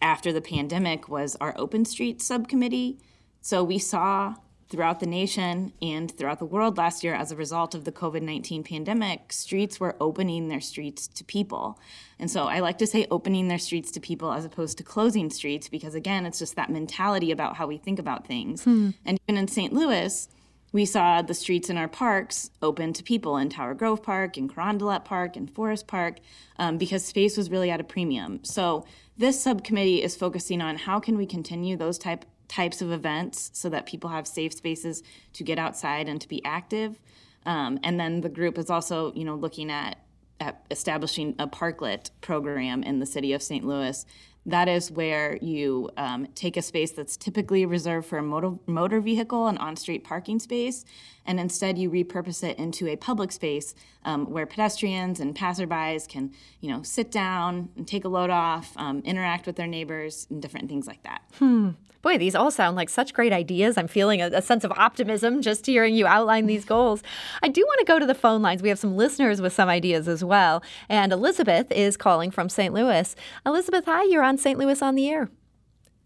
after 0.00 0.32
the 0.32 0.40
pandemic 0.40 1.08
was 1.08 1.36
our 1.40 1.54
Open 1.56 1.84
Streets 1.84 2.24
subcommittee. 2.24 2.98
So 3.40 3.62
we 3.62 3.78
saw 3.78 4.36
throughout 4.68 5.00
the 5.00 5.06
nation 5.06 5.72
and 5.80 6.10
throughout 6.10 6.38
the 6.38 6.44
world 6.44 6.76
last 6.76 7.02
year 7.02 7.14
as 7.14 7.32
a 7.32 7.36
result 7.36 7.74
of 7.74 7.84
the 7.84 7.92
COVID 7.92 8.22
19 8.22 8.62
pandemic, 8.62 9.32
streets 9.32 9.80
were 9.80 9.96
opening 10.00 10.48
their 10.48 10.60
streets 10.60 11.08
to 11.08 11.24
people. 11.24 11.78
And 12.18 12.30
so 12.30 12.44
I 12.44 12.60
like 12.60 12.78
to 12.78 12.86
say 12.86 13.06
opening 13.10 13.48
their 13.48 13.58
streets 13.58 13.90
to 13.92 14.00
people 14.00 14.32
as 14.32 14.44
opposed 14.44 14.76
to 14.78 14.84
closing 14.84 15.30
streets 15.30 15.68
because, 15.68 15.94
again, 15.94 16.26
it's 16.26 16.38
just 16.38 16.56
that 16.56 16.70
mentality 16.70 17.30
about 17.30 17.56
how 17.56 17.66
we 17.66 17.78
think 17.78 17.98
about 17.98 18.26
things. 18.26 18.64
Hmm. 18.64 18.90
And 19.04 19.18
even 19.26 19.38
in 19.38 19.48
St. 19.48 19.72
Louis, 19.72 20.28
we 20.72 20.84
saw 20.84 21.22
the 21.22 21.34
streets 21.34 21.70
in 21.70 21.76
our 21.78 21.88
parks 21.88 22.50
open 22.60 22.92
to 22.92 23.02
people 23.02 23.36
in 23.36 23.48
Tower 23.48 23.74
Grove 23.74 24.02
Park, 24.02 24.36
in 24.36 24.48
Carondelet 24.48 25.04
Park, 25.04 25.36
in 25.36 25.46
Forest 25.46 25.86
Park, 25.86 26.18
um, 26.58 26.76
because 26.78 27.04
space 27.04 27.36
was 27.36 27.50
really 27.50 27.70
at 27.70 27.80
a 27.80 27.84
premium. 27.84 28.44
So 28.44 28.84
this 29.16 29.42
subcommittee 29.42 30.02
is 30.02 30.14
focusing 30.14 30.60
on 30.60 30.76
how 30.76 31.00
can 31.00 31.16
we 31.16 31.26
continue 31.26 31.76
those 31.76 31.98
type 31.98 32.24
types 32.48 32.80
of 32.80 32.90
events 32.90 33.50
so 33.52 33.68
that 33.68 33.84
people 33.84 34.08
have 34.08 34.26
safe 34.26 34.54
spaces 34.54 35.02
to 35.34 35.44
get 35.44 35.58
outside 35.58 36.08
and 36.08 36.20
to 36.20 36.28
be 36.28 36.42
active. 36.44 36.98
Um, 37.44 37.78
and 37.84 38.00
then 38.00 38.22
the 38.22 38.28
group 38.30 38.58
is 38.58 38.70
also, 38.70 39.12
you 39.14 39.24
know, 39.24 39.34
looking 39.34 39.70
at, 39.70 39.98
at 40.40 40.64
establishing 40.70 41.34
a 41.38 41.46
parklet 41.46 42.10
program 42.22 42.82
in 42.82 43.00
the 43.00 43.06
city 43.06 43.34
of 43.34 43.42
St. 43.42 43.66
Louis 43.66 44.04
that 44.48 44.66
is 44.66 44.90
where 44.90 45.36
you 45.42 45.90
um, 45.98 46.26
take 46.34 46.56
a 46.56 46.62
space 46.62 46.90
that's 46.90 47.16
typically 47.16 47.66
reserved 47.66 48.06
for 48.06 48.16
a 48.18 48.22
motor, 48.22 48.54
motor 48.66 48.98
vehicle, 49.00 49.46
an 49.46 49.58
on 49.58 49.76
street 49.76 50.04
parking 50.04 50.38
space, 50.38 50.86
and 51.26 51.38
instead 51.38 51.76
you 51.76 51.90
repurpose 51.90 52.42
it 52.42 52.58
into 52.58 52.88
a 52.88 52.96
public 52.96 53.30
space 53.30 53.74
um, 54.04 54.30
where 54.30 54.46
pedestrians 54.46 55.20
and 55.20 55.36
passerbys 55.36 56.08
can, 56.08 56.32
you 56.60 56.70
know, 56.70 56.82
sit 56.82 57.10
down 57.10 57.68
and 57.76 57.86
take 57.86 58.06
a 58.06 58.08
load 58.08 58.30
off, 58.30 58.72
um, 58.76 59.02
interact 59.04 59.46
with 59.46 59.56
their 59.56 59.66
neighbors, 59.66 60.26
and 60.30 60.40
different 60.40 60.68
things 60.68 60.86
like 60.86 61.02
that. 61.02 61.22
Hmm. 61.34 61.70
Boy, 62.00 62.16
these 62.16 62.34
all 62.34 62.50
sound 62.50 62.76
like 62.76 62.88
such 62.88 63.12
great 63.12 63.32
ideas. 63.32 63.76
I'm 63.76 63.88
feeling 63.88 64.22
a, 64.22 64.26
a, 64.26 64.42
sense 64.42 64.62
of 64.62 64.70
optimism 64.72 65.42
just 65.42 65.66
hearing 65.66 65.94
you 65.96 66.06
outline 66.06 66.46
these 66.46 66.64
goals. 66.64 67.02
I 67.42 67.48
do 67.48 67.60
want 67.62 67.80
to 67.80 67.84
go 67.84 67.98
to 67.98 68.06
the 68.06 68.14
phone 68.14 68.40
lines. 68.40 68.62
We 68.62 68.68
have 68.68 68.78
some 68.78 68.96
listeners 68.96 69.40
with 69.40 69.52
some 69.52 69.68
ideas 69.68 70.06
as 70.06 70.22
well. 70.22 70.62
And 70.88 71.12
Elizabeth 71.12 71.70
is 71.72 71.96
calling 71.96 72.30
from 72.30 72.48
St. 72.48 72.72
Louis. 72.72 73.16
Elizabeth, 73.44 73.84
hi, 73.84 74.04
you're 74.04 74.22
on 74.22 74.38
St. 74.38 74.58
Louis 74.58 74.80
on 74.80 74.94
the 74.94 75.08
air. 75.08 75.28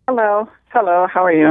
Hello. 0.09 0.49
Hello. 0.71 1.07
How 1.13 1.25
are 1.25 1.33
you? 1.33 1.51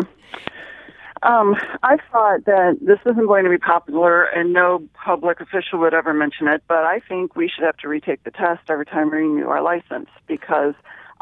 Um, 1.23 1.55
I 1.83 1.97
thought 2.11 2.45
that 2.45 2.79
this 2.81 2.97
isn't 3.05 3.27
going 3.27 3.43
to 3.43 3.49
be 3.49 3.59
popular 3.59 4.23
and 4.23 4.53
no 4.53 4.81
public 4.95 5.39
official 5.39 5.77
would 5.79 5.93
ever 5.93 6.13
mention 6.13 6.47
it, 6.47 6.63
but 6.67 6.83
I 6.83 6.99
think 6.99 7.35
we 7.35 7.47
should 7.47 7.63
have 7.63 7.77
to 7.77 7.87
retake 7.87 8.23
the 8.23 8.31
test 8.31 8.61
every 8.69 8.85
time 8.85 9.11
we 9.11 9.17
renew 9.17 9.47
our 9.47 9.61
license 9.61 10.09
because 10.25 10.73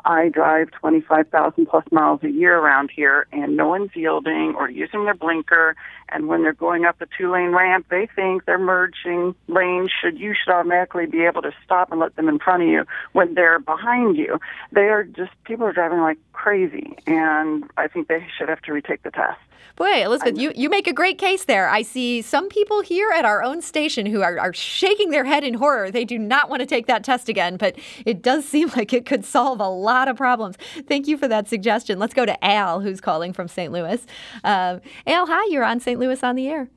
I 0.06 0.30
drive 0.30 0.72
25,000 0.72 1.66
plus 1.66 1.86
miles 1.92 2.24
a 2.24 2.30
year 2.30 2.58
around 2.58 2.92
here, 2.96 3.28
and 3.32 3.56
no 3.56 3.68
one's 3.68 3.92
yielding 3.96 4.56
or 4.58 4.70
using 4.70 5.06
their 5.06 5.14
blinker. 5.14 5.76
And 6.10 6.28
when 6.28 6.44
they're 6.44 6.54
going 6.54 6.86
up 6.86 7.02
a 7.02 7.08
two 7.18 7.32
lane 7.32 7.52
ramp, 7.52 7.88
they 7.90 8.08
think 8.16 8.46
they're 8.46 8.58
merging 8.58 9.36
lanes. 9.48 9.92
Should 10.02 10.20
you 10.20 10.34
should 10.34 10.52
automatically 10.52 11.06
be 11.06 11.26
able 11.26 11.42
to 11.42 11.52
stop 11.64 11.92
and 11.92 12.00
let 12.00 12.16
them 12.16 12.30
in 12.30 12.40
front 12.40 12.64
of 12.64 12.70
you 12.70 12.86
when 13.14 13.34
they're 13.34 13.60
behind 13.60 14.18
you. 14.18 14.40
They 14.72 14.90
are 14.90 15.04
just 15.04 15.32
people 15.44 15.66
are 15.66 15.74
driving 15.74 16.00
like 16.00 16.18
crazy, 16.34 16.98
and 17.06 17.66
I 17.78 17.88
think 17.88 18.08
they 18.08 18.26
should 18.38 18.50
have 18.50 18.62
to 18.64 18.74
retake 18.74 19.04
the 19.04 19.12
test. 19.12 19.40
Boy, 19.76 20.04
Elizabeth, 20.04 20.38
you, 20.38 20.52
you 20.56 20.70
make 20.70 20.88
a 20.88 20.94
great 20.94 21.18
case 21.18 21.46
there. 21.46 21.70
I 21.70 21.84
see 21.84 22.22
some 22.22 22.50
people 22.50 22.82
here 22.82 23.12
at 23.12 23.24
our 23.24 23.42
own 23.42 23.62
station 23.62 24.06
who 24.06 24.22
are, 24.22 24.38
are 24.38 24.54
shaking 24.54 25.12
their 25.12 25.24
head 25.24 25.44
in 25.44 25.54
horror. 25.54 25.90
They 25.90 26.04
do 26.04 26.18
not 26.20 26.50
want 26.50 26.60
to 26.60 26.66
take 26.66 26.88
that 26.88 27.04
test 27.04 27.30
again, 27.30 27.56
but 27.56 27.78
it 28.06 28.22
does 28.22 28.46
seem 28.46 28.70
like 28.76 28.94
it 28.94 29.06
could 29.06 29.24
solve 29.24 29.60
a 29.60 29.70
lot 29.70 30.08
of 30.08 30.18
problems. 30.18 30.58
Thank 30.88 31.08
you 31.08 31.18
for 31.18 31.28
that 31.28 31.48
suggestion. 31.48 32.00
Let's 32.00 32.14
go 32.14 32.26
to 32.26 32.44
Al, 32.44 32.82
who's 32.82 33.00
calling 33.00 33.32
from 33.32 33.48
St. 33.48 33.72
Louis. 33.72 34.06
Uh, 34.44 34.80
Al, 35.08 35.26
hi, 35.28 35.46
you're 35.50 35.64
on 35.64 35.80
St. 35.80 36.00
Louis 36.00 36.22
on 36.24 36.36
the 36.36 36.48
air. 36.48 36.70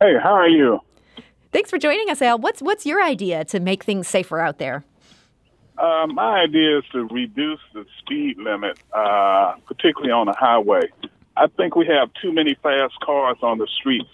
Hey, 0.00 0.14
how 0.22 0.34
are 0.34 0.48
you? 0.48 0.80
Thanks 1.52 1.70
for 1.70 1.78
joining 1.78 2.10
us, 2.10 2.20
Al. 2.20 2.38
What's 2.38 2.60
what's 2.60 2.84
your 2.84 3.02
idea 3.02 3.44
to 3.46 3.58
make 3.58 3.82
things 3.82 4.06
safer 4.06 4.38
out 4.38 4.58
there? 4.58 4.84
Uh, 5.78 6.06
my 6.08 6.40
idea 6.40 6.78
is 6.78 6.84
to 6.92 7.06
reduce 7.06 7.60
the 7.72 7.86
speed 7.98 8.36
limit, 8.38 8.78
uh, 8.92 9.54
particularly 9.66 10.10
on 10.10 10.26
the 10.26 10.34
highway. 10.38 10.82
I 11.38 11.46
think 11.56 11.76
we 11.76 11.86
have 11.86 12.10
too 12.20 12.32
many 12.32 12.54
fast 12.62 12.94
cars 13.00 13.38
on 13.42 13.58
the 13.58 13.68
streets 13.80 14.10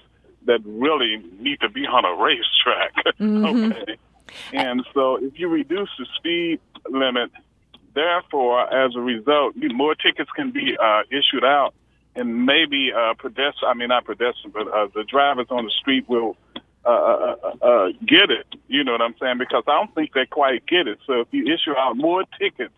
that 0.46 0.60
really 0.64 1.22
need 1.38 1.60
to 1.60 1.68
be 1.68 1.86
on 1.86 2.04
a 2.04 2.14
racetrack. 2.22 3.16
Mm-hmm. 3.20 3.72
okay. 3.72 3.96
And 4.52 4.84
so 4.92 5.16
if 5.16 5.38
you 5.38 5.48
reduce 5.48 5.88
the 5.98 6.06
speed 6.16 6.58
limit, 6.90 7.30
therefore, 7.94 8.62
as 8.72 8.96
a 8.96 9.00
result, 9.00 9.54
more 9.56 9.94
tickets 9.94 10.30
can 10.34 10.50
be 10.50 10.76
uh, 10.82 11.02
issued 11.10 11.44
out, 11.44 11.74
and 12.16 12.44
maybe 12.44 12.90
uh, 12.92 13.14
pedestrians, 13.14 13.62
I 13.66 13.74
mean, 13.74 13.88
not 13.88 14.04
pedestrians, 14.04 14.52
but 14.52 14.66
uh, 14.68 14.88
the 14.94 15.04
drivers 15.04 15.46
on 15.50 15.64
the 15.64 15.70
street 15.70 16.08
will 16.08 16.36
uh, 16.84 16.90
uh, 16.90 17.36
uh, 17.42 17.66
uh, 17.66 17.86
get 18.06 18.30
it. 18.30 18.46
You 18.68 18.84
know 18.84 18.92
what 18.92 19.00
I'm 19.00 19.14
saying? 19.20 19.38
Because 19.38 19.62
I 19.66 19.72
don't 19.72 19.94
think 19.94 20.12
they 20.12 20.26
quite 20.26 20.66
get 20.66 20.86
it. 20.86 20.98
So 21.06 21.20
if 21.20 21.28
you 21.30 21.44
issue 21.44 21.74
out 21.78 21.96
more 21.96 22.24
tickets, 22.38 22.74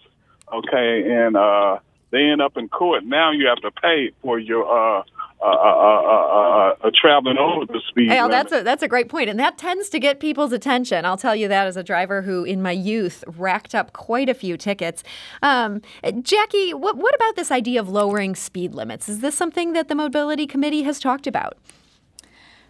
okay, 0.53 1.11
and 1.11 1.37
uh, 1.37 1.79
they 2.17 2.25
end 2.25 2.41
up 2.41 2.57
in 2.57 2.69
court. 2.69 3.05
Now 3.05 3.31
you 3.31 3.47
have 3.47 3.61
to 3.61 3.71
pay 3.71 4.11
for 4.23 4.39
your 4.39 4.65
uh, 4.65 5.03
uh, 5.43 5.45
uh, 5.45 5.51
uh, 5.51 6.75
uh, 6.83 6.91
traveling 6.99 7.37
over 7.37 7.67
the 7.67 7.81
speed. 7.89 8.09
Hey, 8.09 8.27
that's 8.27 8.53
a 8.53 8.63
that's 8.63 8.83
a 8.83 8.89
great 8.89 9.09
point, 9.09 9.29
and 9.29 9.39
that 9.39 9.59
tends 9.59 9.91
to 9.91 9.99
get 9.99 10.19
people's 10.19 10.53
attention. 10.53 11.05
I'll 11.05 11.19
tell 11.19 11.37
you 11.37 11.47
that 11.49 11.67
as 11.67 11.77
a 11.77 11.83
driver 11.83 12.23
who, 12.23 12.45
in 12.45 12.63
my 12.63 12.71
youth, 12.71 13.23
racked 13.27 13.75
up 13.75 13.93
quite 13.93 14.31
a 14.31 14.35
few 14.35 14.57
tickets. 14.57 15.05
Um, 15.43 15.83
Jackie, 16.23 16.73
what 16.73 16.97
what 16.97 17.15
about 17.15 17.37
this 17.37 17.51
idea 17.51 17.81
of 17.81 17.89
lowering 17.89 18.35
speed 18.35 18.75
limits? 18.75 19.11
Is 19.11 19.21
this 19.21 19.37
something 19.37 19.75
that 19.75 19.89
the 19.89 19.95
mobility 19.95 20.47
committee 20.47 20.85
has 20.85 20.99
talked 20.99 21.27
about? 21.27 21.59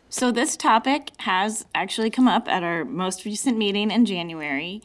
So, 0.09 0.33
this 0.33 0.57
topic 0.57 1.11
has 1.19 1.67
actually 1.75 2.11
come 2.11 2.27
up 2.27 2.49
at 2.49 2.65
our 2.65 2.85
most 2.85 3.25
recent 3.25 3.59
meeting 3.59 3.91
in 3.93 4.07
January. 4.07 4.83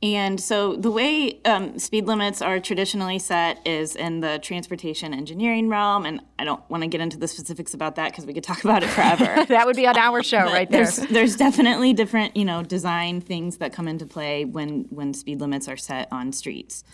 And 0.00 0.40
so, 0.40 0.76
the 0.76 0.92
way 0.92 1.40
um, 1.44 1.76
speed 1.76 2.06
limits 2.06 2.40
are 2.40 2.60
traditionally 2.60 3.18
set 3.18 3.66
is 3.66 3.96
in 3.96 4.20
the 4.20 4.38
transportation 4.40 5.12
engineering 5.12 5.68
realm. 5.68 6.06
And 6.06 6.20
I 6.38 6.44
don't 6.44 6.62
want 6.70 6.84
to 6.84 6.88
get 6.88 7.00
into 7.00 7.16
the 7.16 7.26
specifics 7.26 7.74
about 7.74 7.96
that 7.96 8.12
because 8.12 8.24
we 8.24 8.32
could 8.32 8.44
talk 8.44 8.62
about 8.62 8.84
it 8.84 8.90
forever. 8.90 9.44
that 9.48 9.66
would 9.66 9.74
be 9.74 9.88
on 9.88 9.98
our 9.98 10.22
show 10.22 10.44
But 10.44 10.52
right 10.52 10.70
there. 10.70 10.84
There's, 10.84 10.96
there's 11.08 11.36
definitely 11.36 11.94
different, 11.94 12.36
you 12.36 12.44
know, 12.44 12.62
design 12.62 13.20
things 13.20 13.56
that 13.56 13.72
come 13.72 13.88
into 13.88 14.06
play 14.06 14.44
when 14.44 14.86
when 14.90 15.14
speed 15.14 15.40
limits 15.40 15.66
are 15.66 15.76
set 15.76 16.06
on 16.12 16.32
streets. 16.32 16.84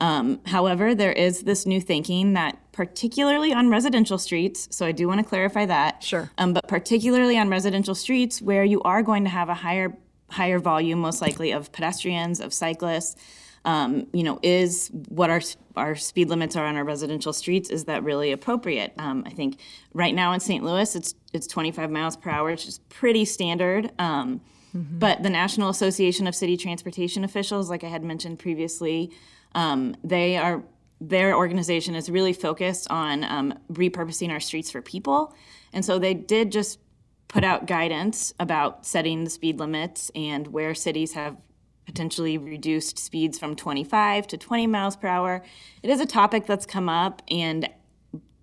Um, 0.00 0.40
however, 0.46 0.94
there 0.94 1.12
is 1.12 1.42
this 1.42 1.66
new 1.66 1.80
thinking 1.80 2.34
that, 2.34 2.58
particularly 2.72 3.52
on 3.52 3.68
residential 3.68 4.18
streets, 4.18 4.68
so 4.70 4.86
I 4.86 4.92
do 4.92 5.08
want 5.08 5.18
to 5.18 5.26
clarify 5.26 5.66
that. 5.66 6.02
Sure. 6.02 6.30
Um, 6.38 6.52
but 6.52 6.68
particularly 6.68 7.36
on 7.36 7.48
residential 7.48 7.94
streets 7.94 8.40
where 8.40 8.64
you 8.64 8.80
are 8.82 9.02
going 9.02 9.24
to 9.24 9.30
have 9.30 9.48
a 9.48 9.54
higher 9.54 9.96
higher 10.30 10.58
volume, 10.58 11.00
most 11.00 11.20
likely, 11.20 11.52
of 11.52 11.72
pedestrians, 11.72 12.40
of 12.40 12.52
cyclists. 12.52 13.16
Um, 13.64 14.06
you 14.12 14.22
know, 14.22 14.38
is 14.42 14.90
what 15.08 15.30
our 15.30 15.40
our 15.76 15.94
speed 15.96 16.28
limits 16.28 16.56
are 16.56 16.64
on 16.64 16.76
our 16.76 16.84
residential 16.84 17.32
streets? 17.32 17.70
Is 17.70 17.84
that 17.84 18.02
really 18.04 18.32
appropriate? 18.32 18.92
Um, 18.98 19.24
I 19.26 19.30
think 19.30 19.60
right 19.92 20.14
now 20.14 20.32
in 20.32 20.40
St. 20.40 20.64
Louis, 20.64 20.94
it's 20.94 21.14
it's 21.32 21.46
25 21.46 21.90
miles 21.90 22.16
per 22.16 22.30
hour, 22.30 22.50
which 22.50 22.66
is 22.66 22.78
pretty 22.88 23.24
standard. 23.24 23.90
Um, 23.98 24.40
But 24.98 25.22
the 25.22 25.30
National 25.30 25.70
Association 25.70 26.26
of 26.26 26.34
City 26.34 26.56
Transportation 26.56 27.24
Officials, 27.24 27.68
like 27.70 27.84
I 27.84 27.88
had 27.88 28.04
mentioned 28.04 28.38
previously, 28.38 29.10
um, 29.54 29.96
they 30.04 30.36
are 30.36 30.62
their 31.00 31.34
organization 31.36 31.94
is 31.94 32.10
really 32.10 32.32
focused 32.32 32.90
on 32.90 33.24
um, 33.24 33.54
repurposing 33.72 34.30
our 34.30 34.40
streets 34.40 34.70
for 34.70 34.82
people, 34.82 35.34
and 35.72 35.84
so 35.84 35.98
they 35.98 36.14
did 36.14 36.52
just 36.52 36.78
put 37.28 37.44
out 37.44 37.66
guidance 37.66 38.32
about 38.40 38.86
setting 38.86 39.24
the 39.24 39.30
speed 39.30 39.58
limits 39.60 40.10
and 40.14 40.48
where 40.48 40.74
cities 40.74 41.12
have 41.12 41.36
potentially 41.86 42.36
reduced 42.36 42.98
speeds 42.98 43.38
from 43.38 43.56
25 43.56 44.26
to 44.26 44.36
20 44.36 44.66
miles 44.66 44.96
per 44.96 45.08
hour. 45.08 45.42
It 45.82 45.90
is 45.90 46.00
a 46.00 46.06
topic 46.06 46.46
that's 46.46 46.66
come 46.66 46.88
up, 46.88 47.22
and 47.30 47.68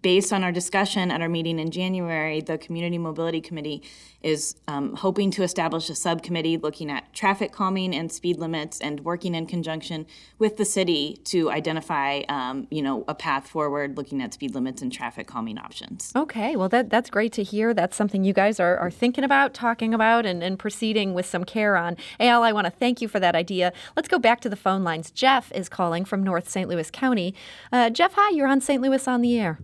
based 0.06 0.32
on 0.32 0.44
our 0.44 0.52
discussion 0.52 1.10
at 1.10 1.20
our 1.20 1.28
meeting 1.28 1.58
in 1.58 1.72
January, 1.72 2.40
the 2.40 2.60
Community 2.60 3.00
Mobility 3.00 3.42
Committee 3.42 3.82
is 4.22 4.56
um, 4.68 4.96
hoping 4.98 5.32
to 5.32 5.42
establish 5.42 5.90
a 5.90 5.96
subcommittee 5.96 6.58
looking 6.58 6.92
at 6.92 7.12
traffic 7.12 7.52
calming 7.52 7.92
and 7.96 8.12
speed 8.12 8.38
limits 8.38 8.80
and 8.82 9.00
working 9.00 9.34
in 9.34 9.48
conjunction 9.48 10.06
with 10.38 10.58
the 10.58 10.66
city 10.66 11.20
to 11.24 11.50
identify, 11.50 12.22
um, 12.30 12.68
you 12.70 12.84
know, 12.84 13.04
a 13.08 13.16
path 13.16 13.48
forward 13.48 13.98
looking 13.98 14.22
at 14.22 14.32
speed 14.32 14.54
limits 14.54 14.80
and 14.84 14.94
traffic 14.94 15.26
calming 15.26 15.58
options. 15.58 16.12
Okay, 16.16 16.56
well, 16.56 16.70
that, 16.70 16.92
that's 16.92 17.10
great 17.10 17.34
to 17.34 17.42
hear. 17.42 17.74
That's 17.74 17.98
something 17.98 18.24
you 18.24 18.34
guys 18.34 18.60
are, 18.60 18.78
are 18.78 18.92
thinking 18.92 19.24
about, 19.24 19.56
talking 19.56 19.92
about, 19.92 20.24
and, 20.24 20.44
and 20.44 20.60
proceeding 20.60 21.16
with 21.16 21.26
some 21.26 21.44
care 21.44 21.76
on. 21.76 21.98
Al, 22.20 22.44
I 22.44 22.52
want 22.52 22.66
to 22.66 22.72
thank 22.72 23.02
you 23.02 23.08
for 23.08 23.20
that 23.20 23.34
idea. 23.34 23.74
Let's 23.96 24.08
go 24.08 24.20
back 24.20 24.40
to 24.42 24.50
the 24.50 24.56
phone 24.56 24.84
lines. 24.84 25.10
Jeff 25.10 25.52
is 25.54 25.68
calling 25.68 26.06
from 26.06 26.22
North 26.22 26.48
St. 26.48 26.70
Louis 26.70 26.92
County. 26.92 27.34
Uh, 27.72 27.90
Jeff, 27.90 28.14
hi, 28.14 28.30
you're 28.30 28.48
on 28.48 28.62
St. 28.62 28.80
Louis 28.80 29.08
on 29.08 29.22
the 29.22 29.40
air. 29.40 29.58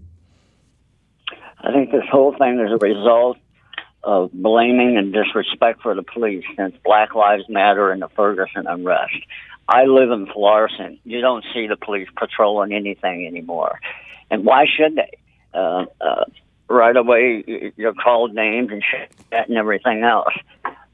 I 1.63 1.71
think 1.71 1.91
this 1.91 2.03
whole 2.11 2.35
thing 2.37 2.59
is 2.59 2.71
a 2.71 2.77
result 2.77 3.37
of 4.03 4.31
blaming 4.33 4.97
and 4.97 5.13
disrespect 5.13 5.81
for 5.81 5.93
the 5.93 6.03
police 6.03 6.43
since 6.57 6.75
Black 6.83 7.13
Lives 7.13 7.47
Matter 7.47 7.91
and 7.91 8.01
the 8.01 8.09
Ferguson 8.09 8.65
unrest. 8.65 9.13
I 9.67 9.85
live 9.85 10.11
in 10.11 10.25
Florissant. 10.25 10.99
You 11.05 11.21
don't 11.21 11.45
see 11.53 11.67
the 11.67 11.77
police 11.77 12.07
patrolling 12.17 12.73
anything 12.73 13.27
anymore. 13.27 13.79
And 14.29 14.43
why 14.43 14.65
should 14.65 14.95
they? 14.95 15.17
Uh, 15.53 15.85
uh, 15.99 16.25
right 16.67 16.95
away, 16.95 17.71
you're 17.75 17.93
called 17.93 18.33
names 18.33 18.69
and 18.71 18.83
shit 18.83 19.11
and 19.31 19.57
everything 19.57 20.03
else. 20.03 20.33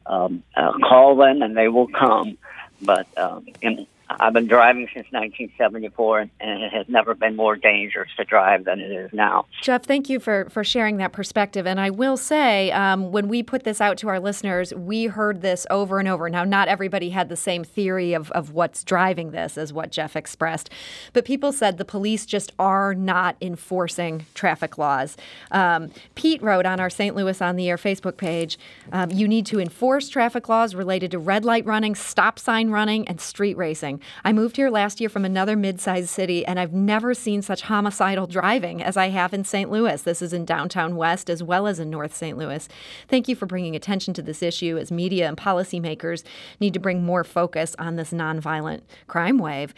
Um, 0.06 0.44
uh, 0.56 0.74
call 0.80 1.16
them 1.16 1.42
and 1.42 1.56
they 1.56 1.70
will 1.70 1.88
come. 1.88 2.38
But 2.82 3.08
um, 3.18 3.48
in, 3.62 3.88
I've 4.10 4.34
been 4.34 4.48
driving 4.48 4.88
since 4.94 5.08
1974, 5.12 6.30
and, 6.40 6.58
it 6.58 6.74
has 6.74 6.88
never 6.90 7.14
been 7.14 7.36
more 7.36 7.56
dangerous 7.56 8.10
to 8.18 8.24
drive 8.24 8.66
than 8.66 8.80
it 8.80 8.92
is 8.92 9.14
now. 9.14 9.46
Jeff, 9.62 9.84
thank 9.84 10.10
you 10.10 10.20
for, 10.20 10.50
for 10.50 10.64
sharing 10.64 10.98
that 10.98 11.12
perspective. 11.12 11.68
And 11.68 11.80
I 11.80 11.90
will 11.90 12.18
say, 12.18 12.72
um, 12.72 13.12
when 13.12 13.28
we 13.28 13.44
put 13.44 13.64
this 13.64 13.80
out 13.80 13.98
to 14.00 14.08
our 14.08 14.20
listeners, 14.20 14.74
we 14.74 15.06
heard 15.06 15.42
this 15.42 15.68
over 15.70 16.00
and 16.00 16.08
over. 16.08 16.30
Now, 16.30 16.44
not 16.44 16.68
everybody 16.68 17.10
had 17.10 17.30
the 17.30 17.36
same 17.36 17.64
theory 17.64 18.14
of, 18.14 18.32
of 18.32 18.52
what's 18.52 18.84
driving 18.84 19.32
this, 19.32 19.58
as 19.58 19.72
what 19.72 19.92
Jeff 19.92 20.16
expressed, 20.16 20.70
but 21.14 21.26
people 21.26 21.52
said 21.52 21.78
the 21.78 21.86
police 21.86 22.26
just 22.26 22.52
are 22.58 22.96
not 22.96 23.36
enforcing 23.42 24.26
traffic 24.34 24.78
laws. 24.78 25.16
Um, 25.52 25.92
Pete 26.16 26.42
wrote 26.42 26.66
on 26.66 26.80
our 26.80 26.90
St. 26.90 27.16
Louis 27.16 27.42
on 27.42 27.56
the 27.56 27.70
Air 27.70 27.78
Facebook 27.78 28.18
page 28.18 28.58
um, 28.92 29.12
you 29.12 29.28
need 29.28 29.46
to 29.48 29.60
enforce 29.60 30.10
traffic 30.10 30.50
laws 30.50 30.76
related 30.76 31.12
to 31.12 31.20
red 31.20 31.46
light 31.46 31.66
running, 31.66 31.96
stop 31.96 32.40
sign 32.40 32.70
running, 32.70 33.08
and 33.08 33.20
street 33.20 33.58
racing. 33.58 33.97
I 34.24 34.34
moved 34.34 34.58
here 34.58 34.70
last 34.70 35.00
year 35.00 35.10
from 35.10 35.26
another 35.26 35.56
mid 35.56 35.80
sized 35.80 36.10
city, 36.10 36.46
and 36.46 36.60
I've 36.60 36.74
never 36.74 37.14
seen 37.14 37.42
such 37.42 37.62
homicidal 37.64 38.28
driving 38.28 38.82
as 38.82 38.98
I 38.98 39.10
have 39.10 39.34
in 39.34 39.44
St. 39.44 39.70
Louis. 39.70 40.02
This 40.02 40.22
is 40.22 40.34
in 40.34 40.46
downtown 40.46 40.96
West 40.96 41.30
as 41.30 41.44
well 41.44 41.68
as 41.68 41.80
in 41.80 41.90
North 41.90 42.16
St. 42.16 42.38
Louis. 42.38 42.68
Thank 43.08 43.28
you 43.28 43.36
for 43.36 43.46
bringing 43.46 43.76
attention 43.76 44.14
to 44.16 44.22
this 44.22 44.42
issue 44.44 44.78
as 44.78 44.92
media 44.92 45.28
and 45.28 45.38
policymakers 45.38 46.24
need 46.60 46.74
to 46.74 46.80
bring 46.80 47.04
more 47.04 47.24
focus 47.24 47.76
on 47.80 47.96
this 47.96 48.12
nonviolent 48.12 48.82
crime 49.08 49.38
wave. 49.38 49.74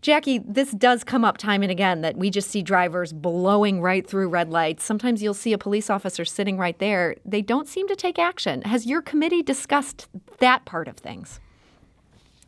Jackie, 0.00 0.38
this 0.38 0.72
does 0.72 1.04
come 1.04 1.24
up 1.24 1.38
time 1.38 1.62
and 1.62 1.70
again 1.70 2.02
that 2.02 2.16
we 2.16 2.30
just 2.30 2.50
see 2.50 2.62
drivers 2.62 3.12
blowing 3.12 3.80
right 3.80 4.06
through 4.06 4.28
red 4.28 4.50
lights. 4.50 4.84
Sometimes 4.84 5.22
you'll 5.22 5.34
see 5.34 5.52
a 5.52 5.58
police 5.58 5.88
officer 5.90 6.24
sitting 6.24 6.58
right 6.58 6.78
there. 6.78 7.16
They 7.24 7.42
don't 7.42 7.68
seem 7.68 7.88
to 7.88 7.96
take 7.96 8.18
action. 8.18 8.62
Has 8.62 8.86
your 8.86 9.02
committee 9.02 9.42
discussed 9.42 10.08
that 10.38 10.64
part 10.64 10.88
of 10.88 10.96
things? 10.96 11.40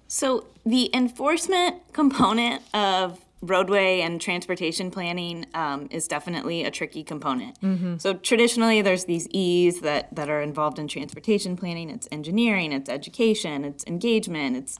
So, 0.08 0.46
the 0.64 0.90
enforcement 0.94 1.92
component 1.92 2.62
of 2.74 3.20
roadway 3.42 4.00
and 4.00 4.20
transportation 4.20 4.90
planning 4.90 5.46
um, 5.54 5.88
is 5.90 6.08
definitely 6.08 6.64
a 6.64 6.70
tricky 6.70 7.04
component. 7.04 7.56
So, 7.98 8.14
traditionally, 8.14 8.82
there's 8.82 9.04
these 9.04 9.28
E's 9.30 9.80
that, 9.80 10.14
that 10.14 10.28
are 10.28 10.42
involved 10.42 10.78
in 10.78 10.88
transportation 10.88 11.56
planning 11.56 11.90
it's 11.90 12.08
engineering, 12.10 12.72
it's 12.72 12.88
education, 12.88 13.64
it's 13.64 13.84
engagement, 13.86 14.56
it's 14.56 14.78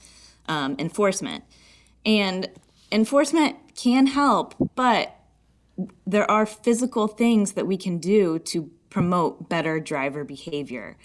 um, 0.49 0.77
enforcement. 0.79 1.45
And 2.05 2.49
enforcement 2.93 3.57
can 3.75 4.07
help, 4.07 4.55
but 4.75 5.17
there 6.07 6.31
are 6.31 6.47
physical 6.47 7.07
things 7.09 7.53
that 7.53 7.67
we 7.67 7.77
can 7.77 7.99
do 7.99 8.39
to 8.39 8.71
promote 8.91 9.49
better 9.49 9.79
driver 9.79 10.25
behavior. 10.25 10.97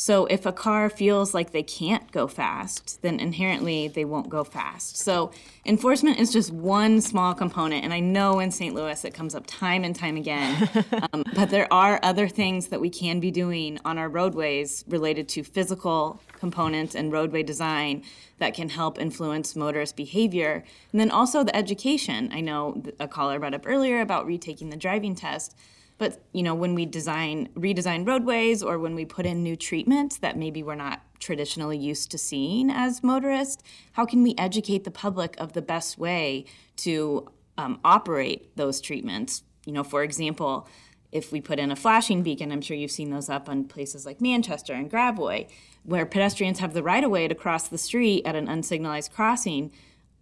So 0.00 0.24
if 0.30 0.46
a 0.46 0.52
car 0.52 0.88
feels 0.88 1.34
like 1.34 1.50
they 1.50 1.62
can't 1.62 2.10
go 2.10 2.26
fast, 2.26 3.02
then 3.02 3.20
inherently 3.20 3.86
they 3.86 4.06
won't 4.06 4.30
go 4.30 4.44
fast. 4.44 4.96
So 4.96 5.30
enforcement 5.66 6.18
is 6.18 6.32
just 6.32 6.50
one 6.50 7.02
small 7.02 7.34
component, 7.34 7.84
and 7.84 7.92
I 7.92 8.00
know 8.00 8.40
in 8.40 8.50
St. 8.50 8.74
Louis 8.74 9.04
it 9.04 9.12
comes 9.12 9.34
up 9.34 9.44
time 9.46 9.84
and 9.84 9.94
time 9.94 10.16
again. 10.16 10.70
um, 11.12 11.22
but 11.34 11.50
there 11.50 11.70
are 11.70 12.00
other 12.02 12.28
things 12.28 12.68
that 12.68 12.80
we 12.80 12.88
can 12.88 13.20
be 13.20 13.30
doing 13.30 13.78
on 13.84 13.98
our 13.98 14.08
roadways 14.08 14.86
related 14.88 15.28
to 15.28 15.44
physical 15.44 16.18
components 16.32 16.94
and 16.94 17.12
roadway 17.12 17.42
design 17.42 18.02
that 18.38 18.54
can 18.54 18.70
help 18.70 18.98
influence 18.98 19.54
motorist 19.54 19.96
behavior. 19.96 20.64
And 20.92 21.00
then 21.02 21.10
also 21.10 21.44
the 21.44 21.54
education. 21.54 22.30
I 22.32 22.40
know 22.40 22.82
a 22.98 23.06
caller 23.06 23.38
brought 23.38 23.52
up 23.52 23.66
earlier 23.66 24.00
about 24.00 24.24
retaking 24.24 24.70
the 24.70 24.78
driving 24.78 25.14
test. 25.14 25.54
But 26.00 26.18
you 26.32 26.42
know, 26.42 26.54
when 26.54 26.74
we 26.74 26.86
design 26.86 27.50
redesign 27.54 28.08
roadways 28.08 28.62
or 28.62 28.78
when 28.78 28.94
we 28.94 29.04
put 29.04 29.26
in 29.26 29.42
new 29.42 29.54
treatments 29.54 30.16
that 30.20 30.34
maybe 30.34 30.62
we're 30.62 30.74
not 30.74 31.02
traditionally 31.18 31.76
used 31.76 32.10
to 32.12 32.16
seeing 32.16 32.70
as 32.70 33.02
motorists, 33.02 33.62
how 33.92 34.06
can 34.06 34.22
we 34.22 34.34
educate 34.38 34.84
the 34.84 34.90
public 34.90 35.34
of 35.36 35.52
the 35.52 35.60
best 35.60 35.98
way 35.98 36.46
to 36.76 37.28
um, 37.58 37.78
operate 37.84 38.56
those 38.56 38.80
treatments? 38.80 39.42
You 39.66 39.74
know, 39.74 39.84
for 39.84 40.02
example, 40.02 40.66
if 41.12 41.32
we 41.32 41.42
put 41.42 41.58
in 41.58 41.70
a 41.70 41.76
flashing 41.76 42.22
beacon, 42.22 42.50
I'm 42.50 42.62
sure 42.62 42.78
you've 42.78 42.90
seen 42.90 43.10
those 43.10 43.28
up 43.28 43.50
on 43.50 43.64
places 43.64 44.06
like 44.06 44.22
Manchester 44.22 44.72
and 44.72 44.90
Gravois, 44.90 45.48
where 45.82 46.06
pedestrians 46.06 46.60
have 46.60 46.72
the 46.72 46.82
right 46.82 47.04
of 47.04 47.10
way 47.10 47.28
to 47.28 47.34
cross 47.34 47.68
the 47.68 47.76
street 47.76 48.24
at 48.24 48.34
an 48.34 48.46
unsignalized 48.46 49.12
crossing. 49.12 49.70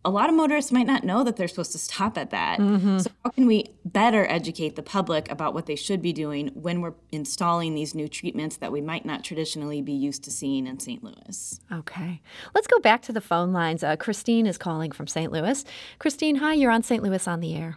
A 0.08 0.10
lot 0.10 0.30
of 0.30 0.34
motorists 0.34 0.72
might 0.72 0.86
not 0.86 1.04
know 1.04 1.22
that 1.22 1.36
they're 1.36 1.48
supposed 1.48 1.72
to 1.72 1.78
stop 1.78 2.16
at 2.16 2.30
that. 2.30 2.58
So, 3.02 3.10
how 3.22 3.30
can 3.30 3.46
we 3.46 3.74
better 3.84 4.26
educate 4.30 4.74
the 4.74 4.82
public 4.82 5.30
about 5.30 5.52
what 5.52 5.66
they 5.66 5.76
should 5.76 6.00
be 6.00 6.14
doing 6.14 6.48
when 6.54 6.80
we're 6.80 6.94
installing 7.12 7.74
these 7.74 7.94
new 7.94 8.08
treatments 8.08 8.56
that 8.56 8.72
we 8.72 8.80
might 8.80 9.04
not 9.04 9.22
traditionally 9.22 9.82
be 9.82 9.92
used 9.92 10.24
to 10.24 10.30
seeing 10.30 10.66
in 10.66 10.80
St. 10.80 11.04
Louis? 11.04 11.60
Okay. 11.70 12.22
Let's 12.54 12.66
go 12.66 12.80
back 12.80 13.02
to 13.02 13.12
the 13.12 13.20
phone 13.20 13.52
lines. 13.52 13.84
Uh, 13.84 13.96
Christine 13.96 14.46
is 14.46 14.56
calling 14.56 14.92
from 14.92 15.06
St. 15.06 15.30
Louis. 15.30 15.62
Christine, 15.98 16.36
hi, 16.36 16.54
you're 16.54 16.70
on 16.70 16.82
St. 16.82 17.02
Louis 17.02 17.28
on 17.28 17.40
the 17.40 17.54
air. 17.54 17.76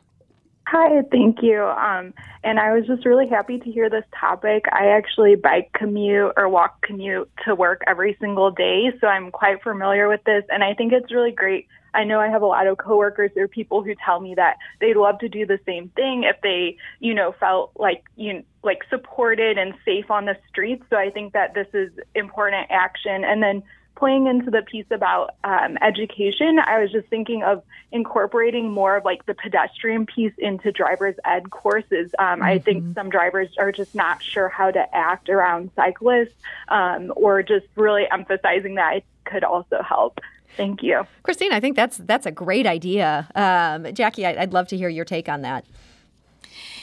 Hi, 0.67 1.01
thank 1.11 1.39
you. 1.41 1.61
Um, 1.61 2.13
and 2.45 2.61
I 2.61 2.71
was 2.71 2.87
just 2.87 3.05
really 3.05 3.27
happy 3.27 3.59
to 3.59 3.69
hear 3.69 3.89
this 3.89 4.05
topic. 4.17 4.63
I 4.71 4.85
actually 4.85 5.35
bike 5.35 5.71
commute 5.73 6.31
or 6.37 6.47
walk 6.47 6.81
commute 6.81 7.29
to 7.43 7.55
work 7.55 7.81
every 7.87 8.15
single 8.21 8.51
day, 8.51 8.93
so 9.01 9.07
I'm 9.07 9.31
quite 9.31 9.61
familiar 9.61 10.07
with 10.07 10.23
this. 10.23 10.45
And 10.47 10.63
I 10.63 10.73
think 10.73 10.93
it's 10.93 11.11
really 11.11 11.33
great. 11.33 11.67
I 11.93 12.03
know 12.03 12.19
I 12.19 12.29
have 12.29 12.41
a 12.41 12.45
lot 12.45 12.67
of 12.67 12.77
coworkers 12.77 13.31
or 13.35 13.47
people 13.47 13.83
who 13.83 13.93
tell 13.95 14.19
me 14.19 14.35
that 14.35 14.57
they'd 14.79 14.95
love 14.95 15.19
to 15.19 15.29
do 15.29 15.45
the 15.45 15.59
same 15.65 15.89
thing 15.89 16.23
if 16.23 16.39
they, 16.41 16.77
you 16.99 17.13
know, 17.13 17.33
felt 17.33 17.71
like 17.75 18.03
you 18.15 18.43
like 18.63 18.83
supported 18.89 19.57
and 19.57 19.73
safe 19.83 20.09
on 20.11 20.25
the 20.25 20.37
streets. 20.47 20.85
So 20.89 20.97
I 20.97 21.09
think 21.09 21.33
that 21.33 21.53
this 21.53 21.67
is 21.73 21.91
important 22.15 22.67
action. 22.69 23.23
And 23.23 23.41
then 23.41 23.63
playing 23.95 24.25
into 24.25 24.49
the 24.49 24.63
piece 24.63 24.85
about 24.89 25.35
um, 25.43 25.77
education, 25.81 26.59
I 26.59 26.79
was 26.79 26.91
just 26.91 27.07
thinking 27.07 27.43
of 27.43 27.63
incorporating 27.91 28.71
more 28.71 28.97
of 28.97 29.05
like 29.05 29.25
the 29.25 29.35
pedestrian 29.35 30.05
piece 30.05 30.33
into 30.37 30.71
driver's 30.71 31.15
ed 31.25 31.51
courses. 31.51 32.11
Um, 32.17 32.25
mm-hmm. 32.25 32.43
I 32.43 32.59
think 32.59 32.83
mm-hmm. 32.83 32.93
some 32.93 33.09
drivers 33.09 33.49
are 33.59 33.71
just 33.71 33.93
not 33.93 34.23
sure 34.23 34.49
how 34.49 34.71
to 34.71 34.95
act 34.95 35.29
around 35.29 35.71
cyclists, 35.75 36.33
um, 36.69 37.13
or 37.15 37.43
just 37.43 37.67
really 37.75 38.05
emphasizing 38.09 38.75
that 38.75 38.97
it 38.97 39.05
could 39.25 39.43
also 39.43 39.81
help. 39.83 40.19
Thank 40.57 40.83
you, 40.83 41.03
Christine. 41.23 41.53
I 41.53 41.59
think 41.59 41.75
that's 41.75 41.97
that's 41.97 42.25
a 42.25 42.31
great 42.31 42.67
idea. 42.67 43.29
Um, 43.35 43.93
Jackie, 43.93 44.25
I'd 44.25 44.53
love 44.53 44.67
to 44.69 44.77
hear 44.77 44.89
your 44.89 45.05
take 45.05 45.29
on 45.29 45.41
that. 45.41 45.65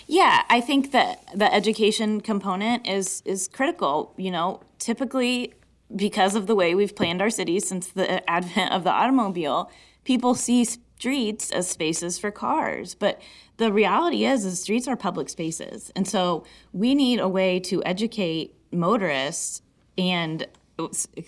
Yeah, 0.06 0.42
I 0.48 0.60
think 0.62 0.92
that 0.92 1.22
the 1.34 1.52
education 1.52 2.20
component 2.20 2.86
is 2.88 3.22
is 3.24 3.48
critical. 3.48 4.14
You 4.16 4.30
know, 4.30 4.60
typically 4.78 5.54
because 5.94 6.34
of 6.34 6.46
the 6.46 6.54
way 6.54 6.74
we've 6.74 6.94
planned 6.94 7.22
our 7.22 7.30
cities 7.30 7.66
since 7.66 7.88
the 7.88 8.28
advent 8.28 8.72
of 8.72 8.84
the 8.84 8.90
automobile, 8.90 9.70
people 10.04 10.34
see 10.34 10.64
streets 10.64 11.50
as 11.50 11.68
spaces 11.68 12.18
for 12.18 12.30
cars. 12.30 12.94
But 12.94 13.20
the 13.56 13.72
reality 13.72 14.24
is, 14.24 14.44
is 14.44 14.60
streets 14.60 14.88
are 14.88 14.96
public 14.96 15.28
spaces. 15.28 15.92
And 15.94 16.06
so 16.06 16.44
we 16.72 16.94
need 16.94 17.20
a 17.20 17.28
way 17.28 17.60
to 17.60 17.82
educate 17.84 18.54
motorists 18.72 19.62
and 19.96 20.46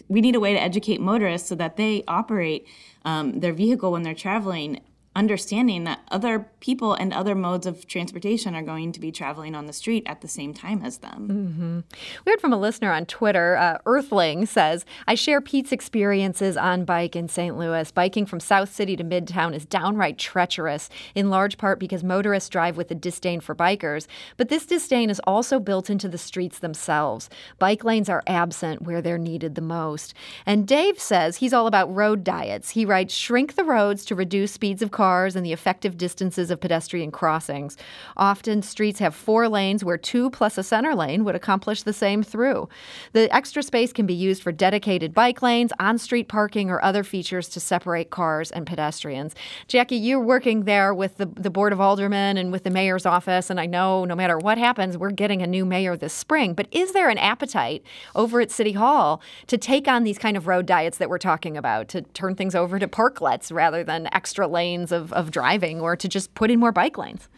we 0.08 0.20
need 0.20 0.34
a 0.34 0.40
way 0.40 0.52
to 0.52 0.60
educate 0.60 1.00
motorists 1.00 1.48
so 1.48 1.54
that 1.56 1.76
they 1.76 2.04
operate 2.06 2.66
um, 3.04 3.40
their 3.40 3.52
vehicle 3.52 3.92
when 3.92 4.02
they're 4.02 4.14
traveling 4.14 4.80
understanding 5.16 5.82
that 5.84 6.00
other 6.12 6.48
people 6.60 6.94
and 6.94 7.12
other 7.12 7.34
modes 7.34 7.66
of 7.66 7.86
transportation 7.88 8.54
are 8.54 8.62
going 8.62 8.92
to 8.92 9.00
be 9.00 9.10
traveling 9.10 9.56
on 9.56 9.66
the 9.66 9.72
street 9.72 10.04
at 10.06 10.20
the 10.20 10.28
same 10.28 10.54
time 10.54 10.82
as 10.84 10.98
them. 10.98 11.28
Mm-hmm. 11.28 11.80
We 12.24 12.32
heard 12.32 12.40
from 12.40 12.52
a 12.52 12.58
listener 12.58 12.92
on 12.92 13.06
Twitter. 13.06 13.56
Uh, 13.56 13.78
Earthling 13.86 14.46
says, 14.46 14.84
I 15.08 15.16
share 15.16 15.40
Pete's 15.40 15.72
experiences 15.72 16.56
on 16.56 16.84
bike 16.84 17.16
in 17.16 17.28
St. 17.28 17.58
Louis. 17.58 17.90
Biking 17.90 18.24
from 18.24 18.38
South 18.38 18.72
City 18.72 18.94
to 18.96 19.02
Midtown 19.02 19.52
is 19.52 19.64
downright 19.64 20.16
treacherous, 20.16 20.88
in 21.16 21.28
large 21.28 21.58
part 21.58 21.80
because 21.80 22.04
motorists 22.04 22.48
drive 22.48 22.76
with 22.76 22.90
a 22.92 22.94
disdain 22.94 23.40
for 23.40 23.54
bikers. 23.54 24.06
But 24.36 24.48
this 24.48 24.64
disdain 24.64 25.10
is 25.10 25.20
also 25.20 25.58
built 25.58 25.90
into 25.90 26.08
the 26.08 26.18
streets 26.18 26.60
themselves. 26.60 27.28
Bike 27.58 27.82
lanes 27.82 28.08
are 28.08 28.22
absent 28.28 28.82
where 28.82 29.02
they're 29.02 29.18
needed 29.18 29.56
the 29.56 29.60
most. 29.60 30.14
And 30.46 30.68
Dave 30.68 31.00
says 31.00 31.38
he's 31.38 31.52
all 31.52 31.66
about 31.66 31.92
road 31.92 32.22
diets. 32.22 32.70
He 32.70 32.84
writes, 32.84 33.12
shrink 33.12 33.56
the 33.56 33.64
roads 33.64 34.04
to 34.04 34.14
reduce 34.14 34.52
speeds 34.52 34.82
of 34.82 34.92
cars 35.00 35.34
and 35.34 35.46
the 35.46 35.52
effective 35.54 35.96
distances 35.96 36.50
of 36.50 36.60
pedestrian 36.60 37.10
crossings. 37.10 37.74
Often, 38.18 38.60
streets 38.60 38.98
have 38.98 39.14
four 39.14 39.48
lanes 39.48 39.82
where 39.82 39.96
two 39.96 40.28
plus 40.28 40.58
a 40.58 40.62
center 40.62 40.94
lane 40.94 41.24
would 41.24 41.34
accomplish 41.34 41.84
the 41.84 41.94
same 41.94 42.22
through. 42.22 42.68
The 43.14 43.34
extra 43.34 43.62
space 43.62 43.94
can 43.94 44.04
be 44.04 44.12
used 44.12 44.42
for 44.42 44.52
dedicated 44.52 45.14
bike 45.14 45.40
lanes, 45.40 45.72
on 45.80 45.96
street 45.96 46.28
parking, 46.28 46.68
or 46.68 46.84
other 46.84 47.02
features 47.02 47.48
to 47.48 47.60
separate 47.60 48.10
cars 48.10 48.50
and 48.50 48.66
pedestrians. 48.66 49.34
Jackie, 49.68 49.96
you're 49.96 50.20
working 50.20 50.64
there 50.64 50.92
with 50.92 51.16
the, 51.16 51.24
the 51.24 51.48
Board 51.48 51.72
of 51.72 51.80
Aldermen 51.80 52.36
and 52.36 52.52
with 52.52 52.64
the 52.64 52.70
mayor's 52.70 53.06
office, 53.06 53.48
and 53.48 53.58
I 53.58 53.64
know 53.64 54.04
no 54.04 54.14
matter 54.14 54.36
what 54.36 54.58
happens, 54.58 54.98
we're 54.98 55.12
getting 55.12 55.40
a 55.40 55.46
new 55.46 55.64
mayor 55.64 55.96
this 55.96 56.12
spring. 56.12 56.52
But 56.52 56.68
is 56.72 56.92
there 56.92 57.08
an 57.08 57.16
appetite 57.16 57.82
over 58.14 58.42
at 58.42 58.50
City 58.50 58.72
Hall 58.72 59.22
to 59.46 59.56
take 59.56 59.88
on 59.88 60.04
these 60.04 60.18
kind 60.18 60.36
of 60.36 60.46
road 60.46 60.66
diets 60.66 60.98
that 60.98 61.08
we're 61.08 61.16
talking 61.16 61.56
about, 61.56 61.88
to 61.88 62.02
turn 62.02 62.34
things 62.34 62.54
over 62.54 62.78
to 62.78 62.86
parklets 62.86 63.50
rather 63.50 63.82
than 63.82 64.06
extra 64.12 64.46
lanes? 64.46 64.89
Of, 64.92 65.12
of 65.12 65.30
driving 65.30 65.80
or 65.80 65.96
to 65.96 66.08
just 66.08 66.34
put 66.34 66.50
in 66.50 66.58
more 66.58 66.72
bike 66.72 66.98
lanes? 66.98 67.28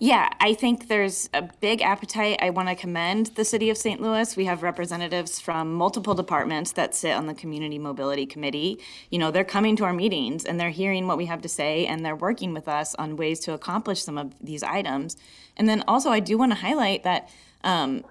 Yeah, 0.00 0.28
I 0.40 0.54
think 0.54 0.88
there's 0.88 1.30
a 1.32 1.42
big 1.60 1.80
appetite. 1.80 2.38
I 2.42 2.50
want 2.50 2.68
to 2.68 2.74
commend 2.74 3.26
the 3.36 3.44
city 3.44 3.70
of 3.70 3.76
St. 3.76 4.00
Louis. 4.00 4.36
We 4.36 4.44
have 4.46 4.62
representatives 4.62 5.38
from 5.40 5.72
multiple 5.72 6.14
departments 6.14 6.72
that 6.72 6.94
sit 6.94 7.12
on 7.12 7.26
the 7.26 7.34
Community 7.34 7.78
Mobility 7.78 8.26
Committee. 8.26 8.80
You 9.10 9.18
know, 9.20 9.30
they're 9.30 9.44
coming 9.44 9.76
to 9.76 9.84
our 9.84 9.92
meetings 9.92 10.44
and 10.44 10.58
they're 10.58 10.70
hearing 10.70 11.06
what 11.06 11.16
we 11.16 11.26
have 11.26 11.42
to 11.42 11.48
say 11.48 11.86
and 11.86 12.04
they're 12.04 12.16
working 12.16 12.52
with 12.52 12.66
us 12.66 12.94
on 12.96 13.16
ways 13.16 13.38
to 13.40 13.52
accomplish 13.52 14.02
some 14.02 14.18
of 14.18 14.34
these 14.40 14.64
items. 14.64 15.16
And 15.56 15.68
then 15.68 15.84
also, 15.86 16.10
I 16.10 16.20
do 16.20 16.36
want 16.36 16.50
to 16.52 16.58
highlight 16.58 17.04
that 17.04 17.30
um, 17.62 18.04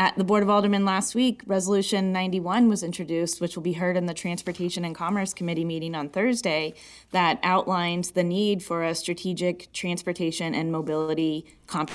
at 0.00 0.16
the 0.16 0.24
Board 0.24 0.42
of 0.42 0.48
Aldermen 0.48 0.86
last 0.86 1.14
week, 1.14 1.42
Resolution 1.46 2.10
91 2.10 2.70
was 2.70 2.82
introduced, 2.82 3.38
which 3.38 3.54
will 3.54 3.62
be 3.62 3.74
heard 3.74 3.98
in 3.98 4.06
the 4.06 4.14
Transportation 4.14 4.82
and 4.82 4.94
Commerce 4.94 5.34
Committee 5.34 5.62
meeting 5.62 5.94
on 5.94 6.08
Thursday, 6.08 6.72
that 7.10 7.38
outlines 7.42 8.12
the 8.12 8.24
need 8.24 8.62
for 8.62 8.82
a 8.82 8.94
strategic 8.94 9.70
transportation 9.74 10.54
and 10.54 10.72
mobility 10.72 11.44
comp. 11.66 11.90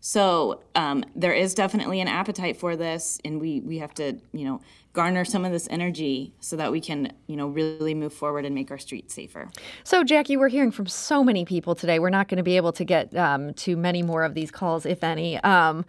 So 0.00 0.60
um, 0.74 1.06
there 1.16 1.32
is 1.32 1.54
definitely 1.54 2.02
an 2.02 2.08
appetite 2.08 2.58
for 2.58 2.76
this, 2.76 3.18
and 3.24 3.40
we 3.40 3.60
we 3.60 3.78
have 3.78 3.94
to 3.94 4.18
you 4.34 4.44
know 4.44 4.60
garner 4.94 5.24
some 5.24 5.44
of 5.44 5.50
this 5.50 5.66
energy 5.70 6.32
so 6.38 6.54
that 6.56 6.70
we 6.70 6.80
can, 6.80 7.12
you 7.26 7.36
know, 7.36 7.48
really 7.48 7.94
move 7.94 8.12
forward 8.12 8.44
and 8.44 8.54
make 8.54 8.70
our 8.70 8.78
streets 8.78 9.12
safer. 9.12 9.50
So, 9.82 10.04
Jackie, 10.04 10.36
we're 10.36 10.48
hearing 10.48 10.70
from 10.70 10.86
so 10.86 11.24
many 11.24 11.44
people 11.44 11.74
today. 11.74 11.98
We're 11.98 12.10
not 12.10 12.28
going 12.28 12.38
to 12.38 12.44
be 12.44 12.56
able 12.56 12.72
to 12.72 12.84
get 12.84 13.14
um, 13.16 13.52
to 13.54 13.76
many 13.76 14.02
more 14.02 14.22
of 14.22 14.34
these 14.34 14.52
calls, 14.52 14.86
if 14.86 15.02
any. 15.02 15.36
Um, 15.38 15.84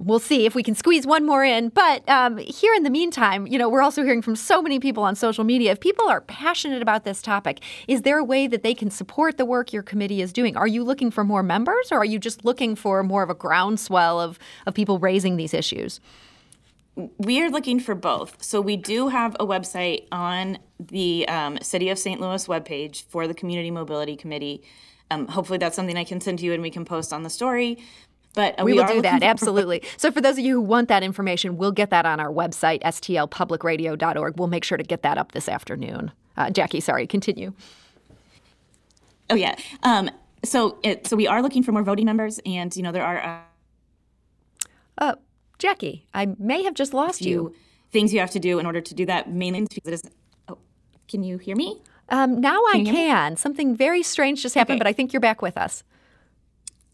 we'll 0.00 0.18
see 0.18 0.44
if 0.44 0.56
we 0.56 0.64
can 0.64 0.74
squeeze 0.74 1.06
one 1.06 1.24
more 1.24 1.44
in. 1.44 1.68
But 1.68 2.06
um, 2.08 2.36
here 2.38 2.74
in 2.74 2.82
the 2.82 2.90
meantime, 2.90 3.46
you 3.46 3.58
know, 3.58 3.68
we're 3.68 3.82
also 3.82 4.02
hearing 4.02 4.22
from 4.22 4.34
so 4.34 4.60
many 4.60 4.80
people 4.80 5.04
on 5.04 5.14
social 5.14 5.44
media. 5.44 5.70
If 5.70 5.80
people 5.80 6.08
are 6.08 6.20
passionate 6.22 6.82
about 6.82 7.04
this 7.04 7.22
topic, 7.22 7.60
is 7.86 8.02
there 8.02 8.18
a 8.18 8.24
way 8.24 8.48
that 8.48 8.64
they 8.64 8.74
can 8.74 8.90
support 8.90 9.38
the 9.38 9.44
work 9.44 9.72
your 9.72 9.84
committee 9.84 10.20
is 10.20 10.32
doing? 10.32 10.56
Are 10.56 10.66
you 10.66 10.82
looking 10.82 11.12
for 11.12 11.22
more 11.22 11.44
members, 11.44 11.92
or 11.92 11.98
are 11.98 12.04
you 12.04 12.18
just 12.18 12.44
looking 12.44 12.74
for 12.74 13.04
more 13.04 13.22
of 13.22 13.30
a 13.30 13.34
groundswell 13.34 14.20
of, 14.20 14.36
of 14.66 14.74
people 14.74 14.98
raising 14.98 15.36
these 15.36 15.54
issues? 15.54 16.00
We 17.18 17.40
are 17.42 17.50
looking 17.50 17.78
for 17.78 17.94
both. 17.94 18.42
So 18.42 18.60
we 18.60 18.76
do 18.76 19.08
have 19.08 19.36
a 19.38 19.46
website 19.46 20.06
on 20.10 20.58
the 20.80 21.28
um, 21.28 21.58
City 21.62 21.90
of 21.90 21.98
St. 21.98 22.20
Louis 22.20 22.46
webpage 22.46 23.04
for 23.04 23.28
the 23.28 23.34
Community 23.34 23.70
Mobility 23.70 24.16
Committee. 24.16 24.62
Um, 25.10 25.28
hopefully, 25.28 25.58
that's 25.58 25.76
something 25.76 25.96
I 25.96 26.04
can 26.04 26.20
send 26.20 26.40
to 26.40 26.44
you 26.44 26.52
and 26.52 26.62
we 26.62 26.70
can 26.70 26.84
post 26.84 27.12
on 27.12 27.22
the 27.22 27.30
story. 27.30 27.78
But 28.34 28.60
uh, 28.60 28.64
we, 28.64 28.72
we, 28.72 28.78
will 28.78 28.86
do 28.86 29.02
that 29.02 29.22
absolutely. 29.22 29.82
so 29.96 30.12
for 30.12 30.20
those 30.20 30.38
of 30.38 30.44
you 30.44 30.54
who 30.54 30.60
want 30.60 30.88
that 30.88 31.02
information, 31.02 31.56
we'll 31.56 31.72
get 31.72 31.90
that 31.90 32.04
on 32.04 32.20
our 32.20 32.30
website 32.30 32.82
stlpublicradio.org. 32.82 34.38
We'll 34.38 34.48
make 34.48 34.64
sure 34.64 34.78
to 34.78 34.84
get 34.84 35.02
that 35.02 35.18
up 35.18 35.32
this 35.32 35.48
afternoon. 35.48 36.12
Uh, 36.36 36.50
Jackie, 36.50 36.80
sorry, 36.80 37.06
continue. 37.06 37.52
Oh 39.30 39.34
yeah. 39.34 39.56
Um, 39.82 40.10
so 40.44 40.78
it, 40.82 41.06
so 41.06 41.16
we 41.16 41.26
are 41.26 41.42
looking 41.42 41.62
for 41.62 41.72
more 41.72 41.82
voting 41.82 42.06
members, 42.06 42.38
and 42.44 42.74
you 42.76 42.82
know 42.82 42.92
there 42.92 43.04
are. 43.04 43.20
Uh, 43.20 43.40
uh 44.98 45.14
Jackie, 45.58 46.06
I 46.14 46.28
may 46.38 46.62
have 46.62 46.74
just 46.74 46.94
lost 46.94 47.20
you. 47.20 47.54
Things 47.90 48.12
you 48.12 48.20
have 48.20 48.30
to 48.30 48.38
do 48.38 48.58
in 48.58 48.66
order 48.66 48.80
to 48.80 48.94
do 48.94 49.06
that, 49.06 49.30
mainly 49.30 49.62
because 49.62 49.86
it 49.86 49.94
is. 49.94 50.02
Oh, 50.48 50.58
can 51.08 51.22
you 51.22 51.38
hear 51.38 51.56
me? 51.56 51.80
Um, 52.10 52.40
now 52.40 52.60
can 52.72 52.86
I 52.86 52.90
can. 52.90 53.36
Something 53.36 53.76
very 53.76 54.02
strange 54.02 54.42
just 54.42 54.54
happened, 54.54 54.76
okay. 54.76 54.80
but 54.80 54.86
I 54.86 54.92
think 54.92 55.12
you're 55.12 55.20
back 55.20 55.42
with 55.42 55.56
us. 55.56 55.82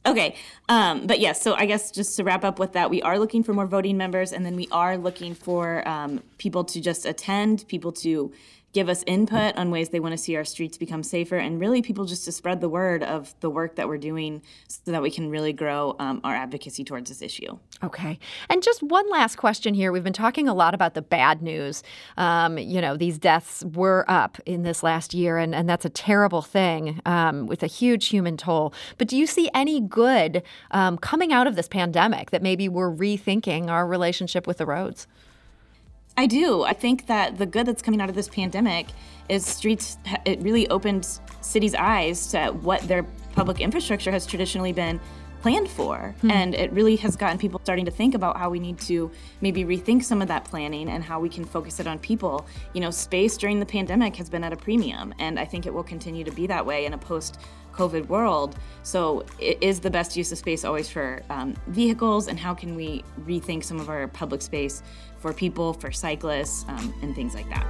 Okay. 0.07 0.35
Um, 0.69 1.07
but 1.07 1.19
yes, 1.19 1.41
so 1.41 1.55
I 1.55 1.67
guess 1.67 1.91
just 1.91 2.17
to 2.17 2.25
wrap 2.25 2.45
up 2.45 2.59
with 2.59 2.73
that, 2.73 2.91
we 2.91 3.01
are 3.03 3.19
looking 3.19 3.43
for 3.43 3.55
more 3.55 3.67
voting 3.67 3.97
members, 3.97 4.33
and 4.33 4.45
then 4.45 4.57
we 4.57 4.69
are 4.71 4.97
looking 4.97 5.35
for 5.35 5.87
um, 5.89 6.23
people 6.39 6.65
to 6.65 6.81
just 6.81 7.07
attend, 7.07 7.67
people 7.69 7.93
to 7.93 8.33
give 8.75 8.89
us 8.89 9.05
input 9.07 9.57
on 9.57 9.71
ways 9.71 9.89
they 9.91 10.01
want 10.01 10.13
to 10.13 10.19
see 10.19 10.37
our 10.37 10.45
streets 10.45 10.77
become 10.77 11.03
safer, 11.03 11.37
and 11.37 11.61
really 11.61 11.81
people 11.81 12.05
just 12.05 12.25
to 12.25 12.33
spread 12.33 12.61
the 12.61 12.69
word 12.69 13.03
of 13.03 13.35
the 13.41 13.49
work 13.49 13.77
that 13.77 13.89
we're 13.89 13.97
doing 13.97 14.43
so 14.69 14.91
that 14.91 15.01
we 15.01 15.11
can 15.11 15.31
really 15.31 15.53
grow 15.53 15.95
um, 16.01 16.21
our 16.25 16.35
advocacy 16.35 16.85
towards 16.85 17.09
this 17.09 17.23
issue. 17.23 17.57
Okay. 17.83 18.19
And 18.49 18.63
just 18.63 18.83
one 18.83 19.09
last 19.11 19.37
question 19.37 19.75
here. 19.75 19.93
We've 19.93 20.05
been 20.05 20.13
talking 20.13 20.49
a 20.49 20.55
lot 20.55 20.75
about 20.75 20.95
the 20.95 21.03
bad 21.03 21.41
news. 21.41 21.83
Um, 22.17 22.59
you 22.59 22.81
know, 22.81 22.97
these 22.97 23.17
deaths 23.17 23.65
were 23.65 24.05
up 24.09 24.39
in 24.45 24.65
this 24.65 24.83
last 24.83 25.15
year, 25.15 25.39
and, 25.39 25.55
and 25.55 25.69
that's 25.69 25.85
a 25.85 25.91
terrible 25.91 26.43
thing 26.43 27.01
um, 27.07 27.47
with 27.47 27.63
a 27.63 27.69
huge 27.69 28.09
human 28.09 28.37
toll. 28.37 28.75
But 28.99 29.07
do 29.07 29.17
you 29.17 29.27
see 29.29 29.49
any 29.55 29.81
good 29.81 30.43
um, 30.73 30.99
coming 30.99 31.33
out 31.33 31.47
of 31.47 31.55
this 31.55 31.69
pandemic 31.69 32.33
that 32.33 32.43
maybe 32.43 32.69
we're 32.69 32.91
rethinking 32.91 33.69
our 33.69 33.87
relationship 33.87 34.49
with 34.49 34.59
the 34.59 34.67
roads? 34.67 35.07
I 36.17 36.27
do. 36.27 36.63
I 36.63 36.73
think 36.73 37.07
that 37.07 37.39
the 37.39 37.47
good 37.47 37.67
that's 37.67 37.83
coming 37.83 38.01
out 38.01 38.09
of 38.09 38.15
this 38.15 38.29
pandemic 38.29 38.87
is 39.29 39.45
streets, 39.45 39.99
it 40.25 40.41
really 40.41 40.69
opened 40.69 41.09
cities' 41.41 41.75
eyes 41.75 42.29
to 42.29 42.49
what 42.49 42.83
their 42.83 43.03
public 43.33 43.61
infrastructure 43.61 44.13
has 44.13 44.27
traditionally 44.27 44.73
been 44.73 45.01
planned 45.43 45.69
for. 45.69 46.15
Hmm. 46.23 46.31
And 46.31 46.55
it 46.55 46.73
really 46.73 46.97
has 46.97 47.17
gotten 47.17 47.37
people 47.37 47.61
starting 47.63 47.85
to 47.85 47.91
think 47.91 48.15
about 48.15 48.39
how 48.39 48.49
we 48.49 48.59
need 48.59 48.79
to 48.81 49.11
maybe 49.43 49.65
rethink 49.65 50.03
some 50.03 50.23
of 50.23 50.29
that 50.29 50.45
planning 50.45 50.89
and 50.89 51.05
how 51.05 51.21
we 51.21 51.29
can 51.29 51.45
focus 51.45 51.81
it 51.81 51.87
on 51.87 51.99
people. 51.99 52.47
You 52.73 52.81
know, 52.81 52.91
space 52.91 53.37
during 53.37 53.61
the 53.61 53.67
pandemic 53.67 54.17
has 54.17 54.31
been 54.31 54.43
at 54.43 54.55
a 54.55 54.57
premium, 54.57 55.13
and 55.19 55.39
I 55.39 55.45
think 55.45 55.67
it 55.67 55.75
will 55.75 55.83
continue 55.83 56.25
to 56.25 56.31
be 56.31 56.47
that 56.47 56.65
way 56.65 56.87
in 56.87 56.95
a 56.95 56.99
post 56.99 57.41
COVID 57.75 58.07
world. 58.07 58.57
So, 58.85 59.27
is 59.39 59.81
the 59.81 59.91
best 59.91 60.17
use 60.17 60.33
of 60.33 60.39
space 60.39 60.65
always 60.65 60.89
for 60.89 61.23
um, 61.29 61.55
vehicles, 61.67 62.29
and 62.29 62.39
how 62.39 62.55
can 62.55 62.75
we 62.75 63.05
rethink 63.27 63.65
some 63.65 63.81
of 63.81 63.91
our 63.91 64.09
public 64.09 64.41
space 64.41 64.83
for 65.25 65.33
people, 65.33 65.73
for 65.73 65.91
cyclists, 65.91 66.67
um, 66.69 66.93
and 67.01 67.15
things 67.15 67.35
like 67.35 67.49
that? 67.49 67.65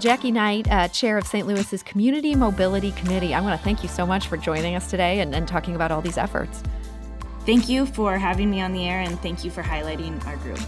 Jackie 0.00 0.32
Knight, 0.32 0.68
uh, 0.72 0.88
chair 0.88 1.16
of 1.16 1.24
St. 1.24 1.46
Louis's 1.46 1.84
Community 1.84 2.34
Mobility 2.34 2.90
Committee. 2.90 3.32
I 3.32 3.40
want 3.40 3.56
to 3.56 3.62
thank 3.62 3.84
you 3.84 3.88
so 3.88 4.04
much 4.04 4.26
for 4.26 4.36
joining 4.36 4.74
us 4.74 4.90
today 4.90 5.20
and, 5.20 5.32
and 5.32 5.46
talking 5.46 5.76
about 5.76 5.92
all 5.92 6.00
these 6.00 6.18
efforts. 6.18 6.64
Thank 7.46 7.68
you 7.68 7.86
for 7.86 8.18
having 8.18 8.50
me 8.50 8.60
on 8.60 8.72
the 8.72 8.88
air, 8.88 9.02
and 9.02 9.16
thank 9.20 9.44
you 9.44 9.52
for 9.52 9.62
highlighting 9.62 10.26
our 10.26 10.36
group. 10.38 10.58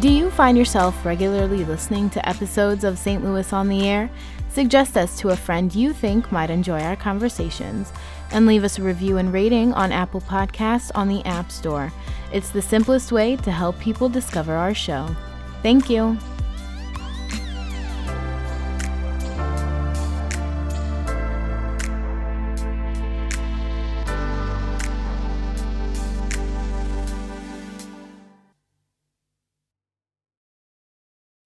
Do 0.00 0.12
you 0.12 0.30
find 0.30 0.58
yourself 0.58 1.06
regularly 1.06 1.64
listening 1.64 2.10
to 2.10 2.28
episodes 2.28 2.84
of 2.84 2.98
St. 2.98 3.24
Louis 3.24 3.50
on 3.50 3.70
the 3.70 3.88
Air? 3.88 4.10
Suggest 4.50 4.94
us 4.98 5.18
to 5.20 5.30
a 5.30 5.36
friend 5.36 5.74
you 5.74 5.94
think 5.94 6.30
might 6.30 6.50
enjoy 6.50 6.80
our 6.80 6.96
conversations 6.96 7.94
and 8.30 8.46
leave 8.46 8.62
us 8.62 8.78
a 8.78 8.82
review 8.82 9.16
and 9.16 9.32
rating 9.32 9.72
on 9.72 9.92
Apple 9.92 10.20
Podcasts 10.20 10.90
on 10.94 11.08
the 11.08 11.24
App 11.24 11.50
Store. 11.50 11.90
It's 12.30 12.50
the 12.50 12.60
simplest 12.60 13.10
way 13.10 13.36
to 13.36 13.50
help 13.50 13.78
people 13.80 14.10
discover 14.10 14.54
our 14.54 14.74
show. 14.74 15.08
Thank 15.62 15.88
you. 15.88 16.18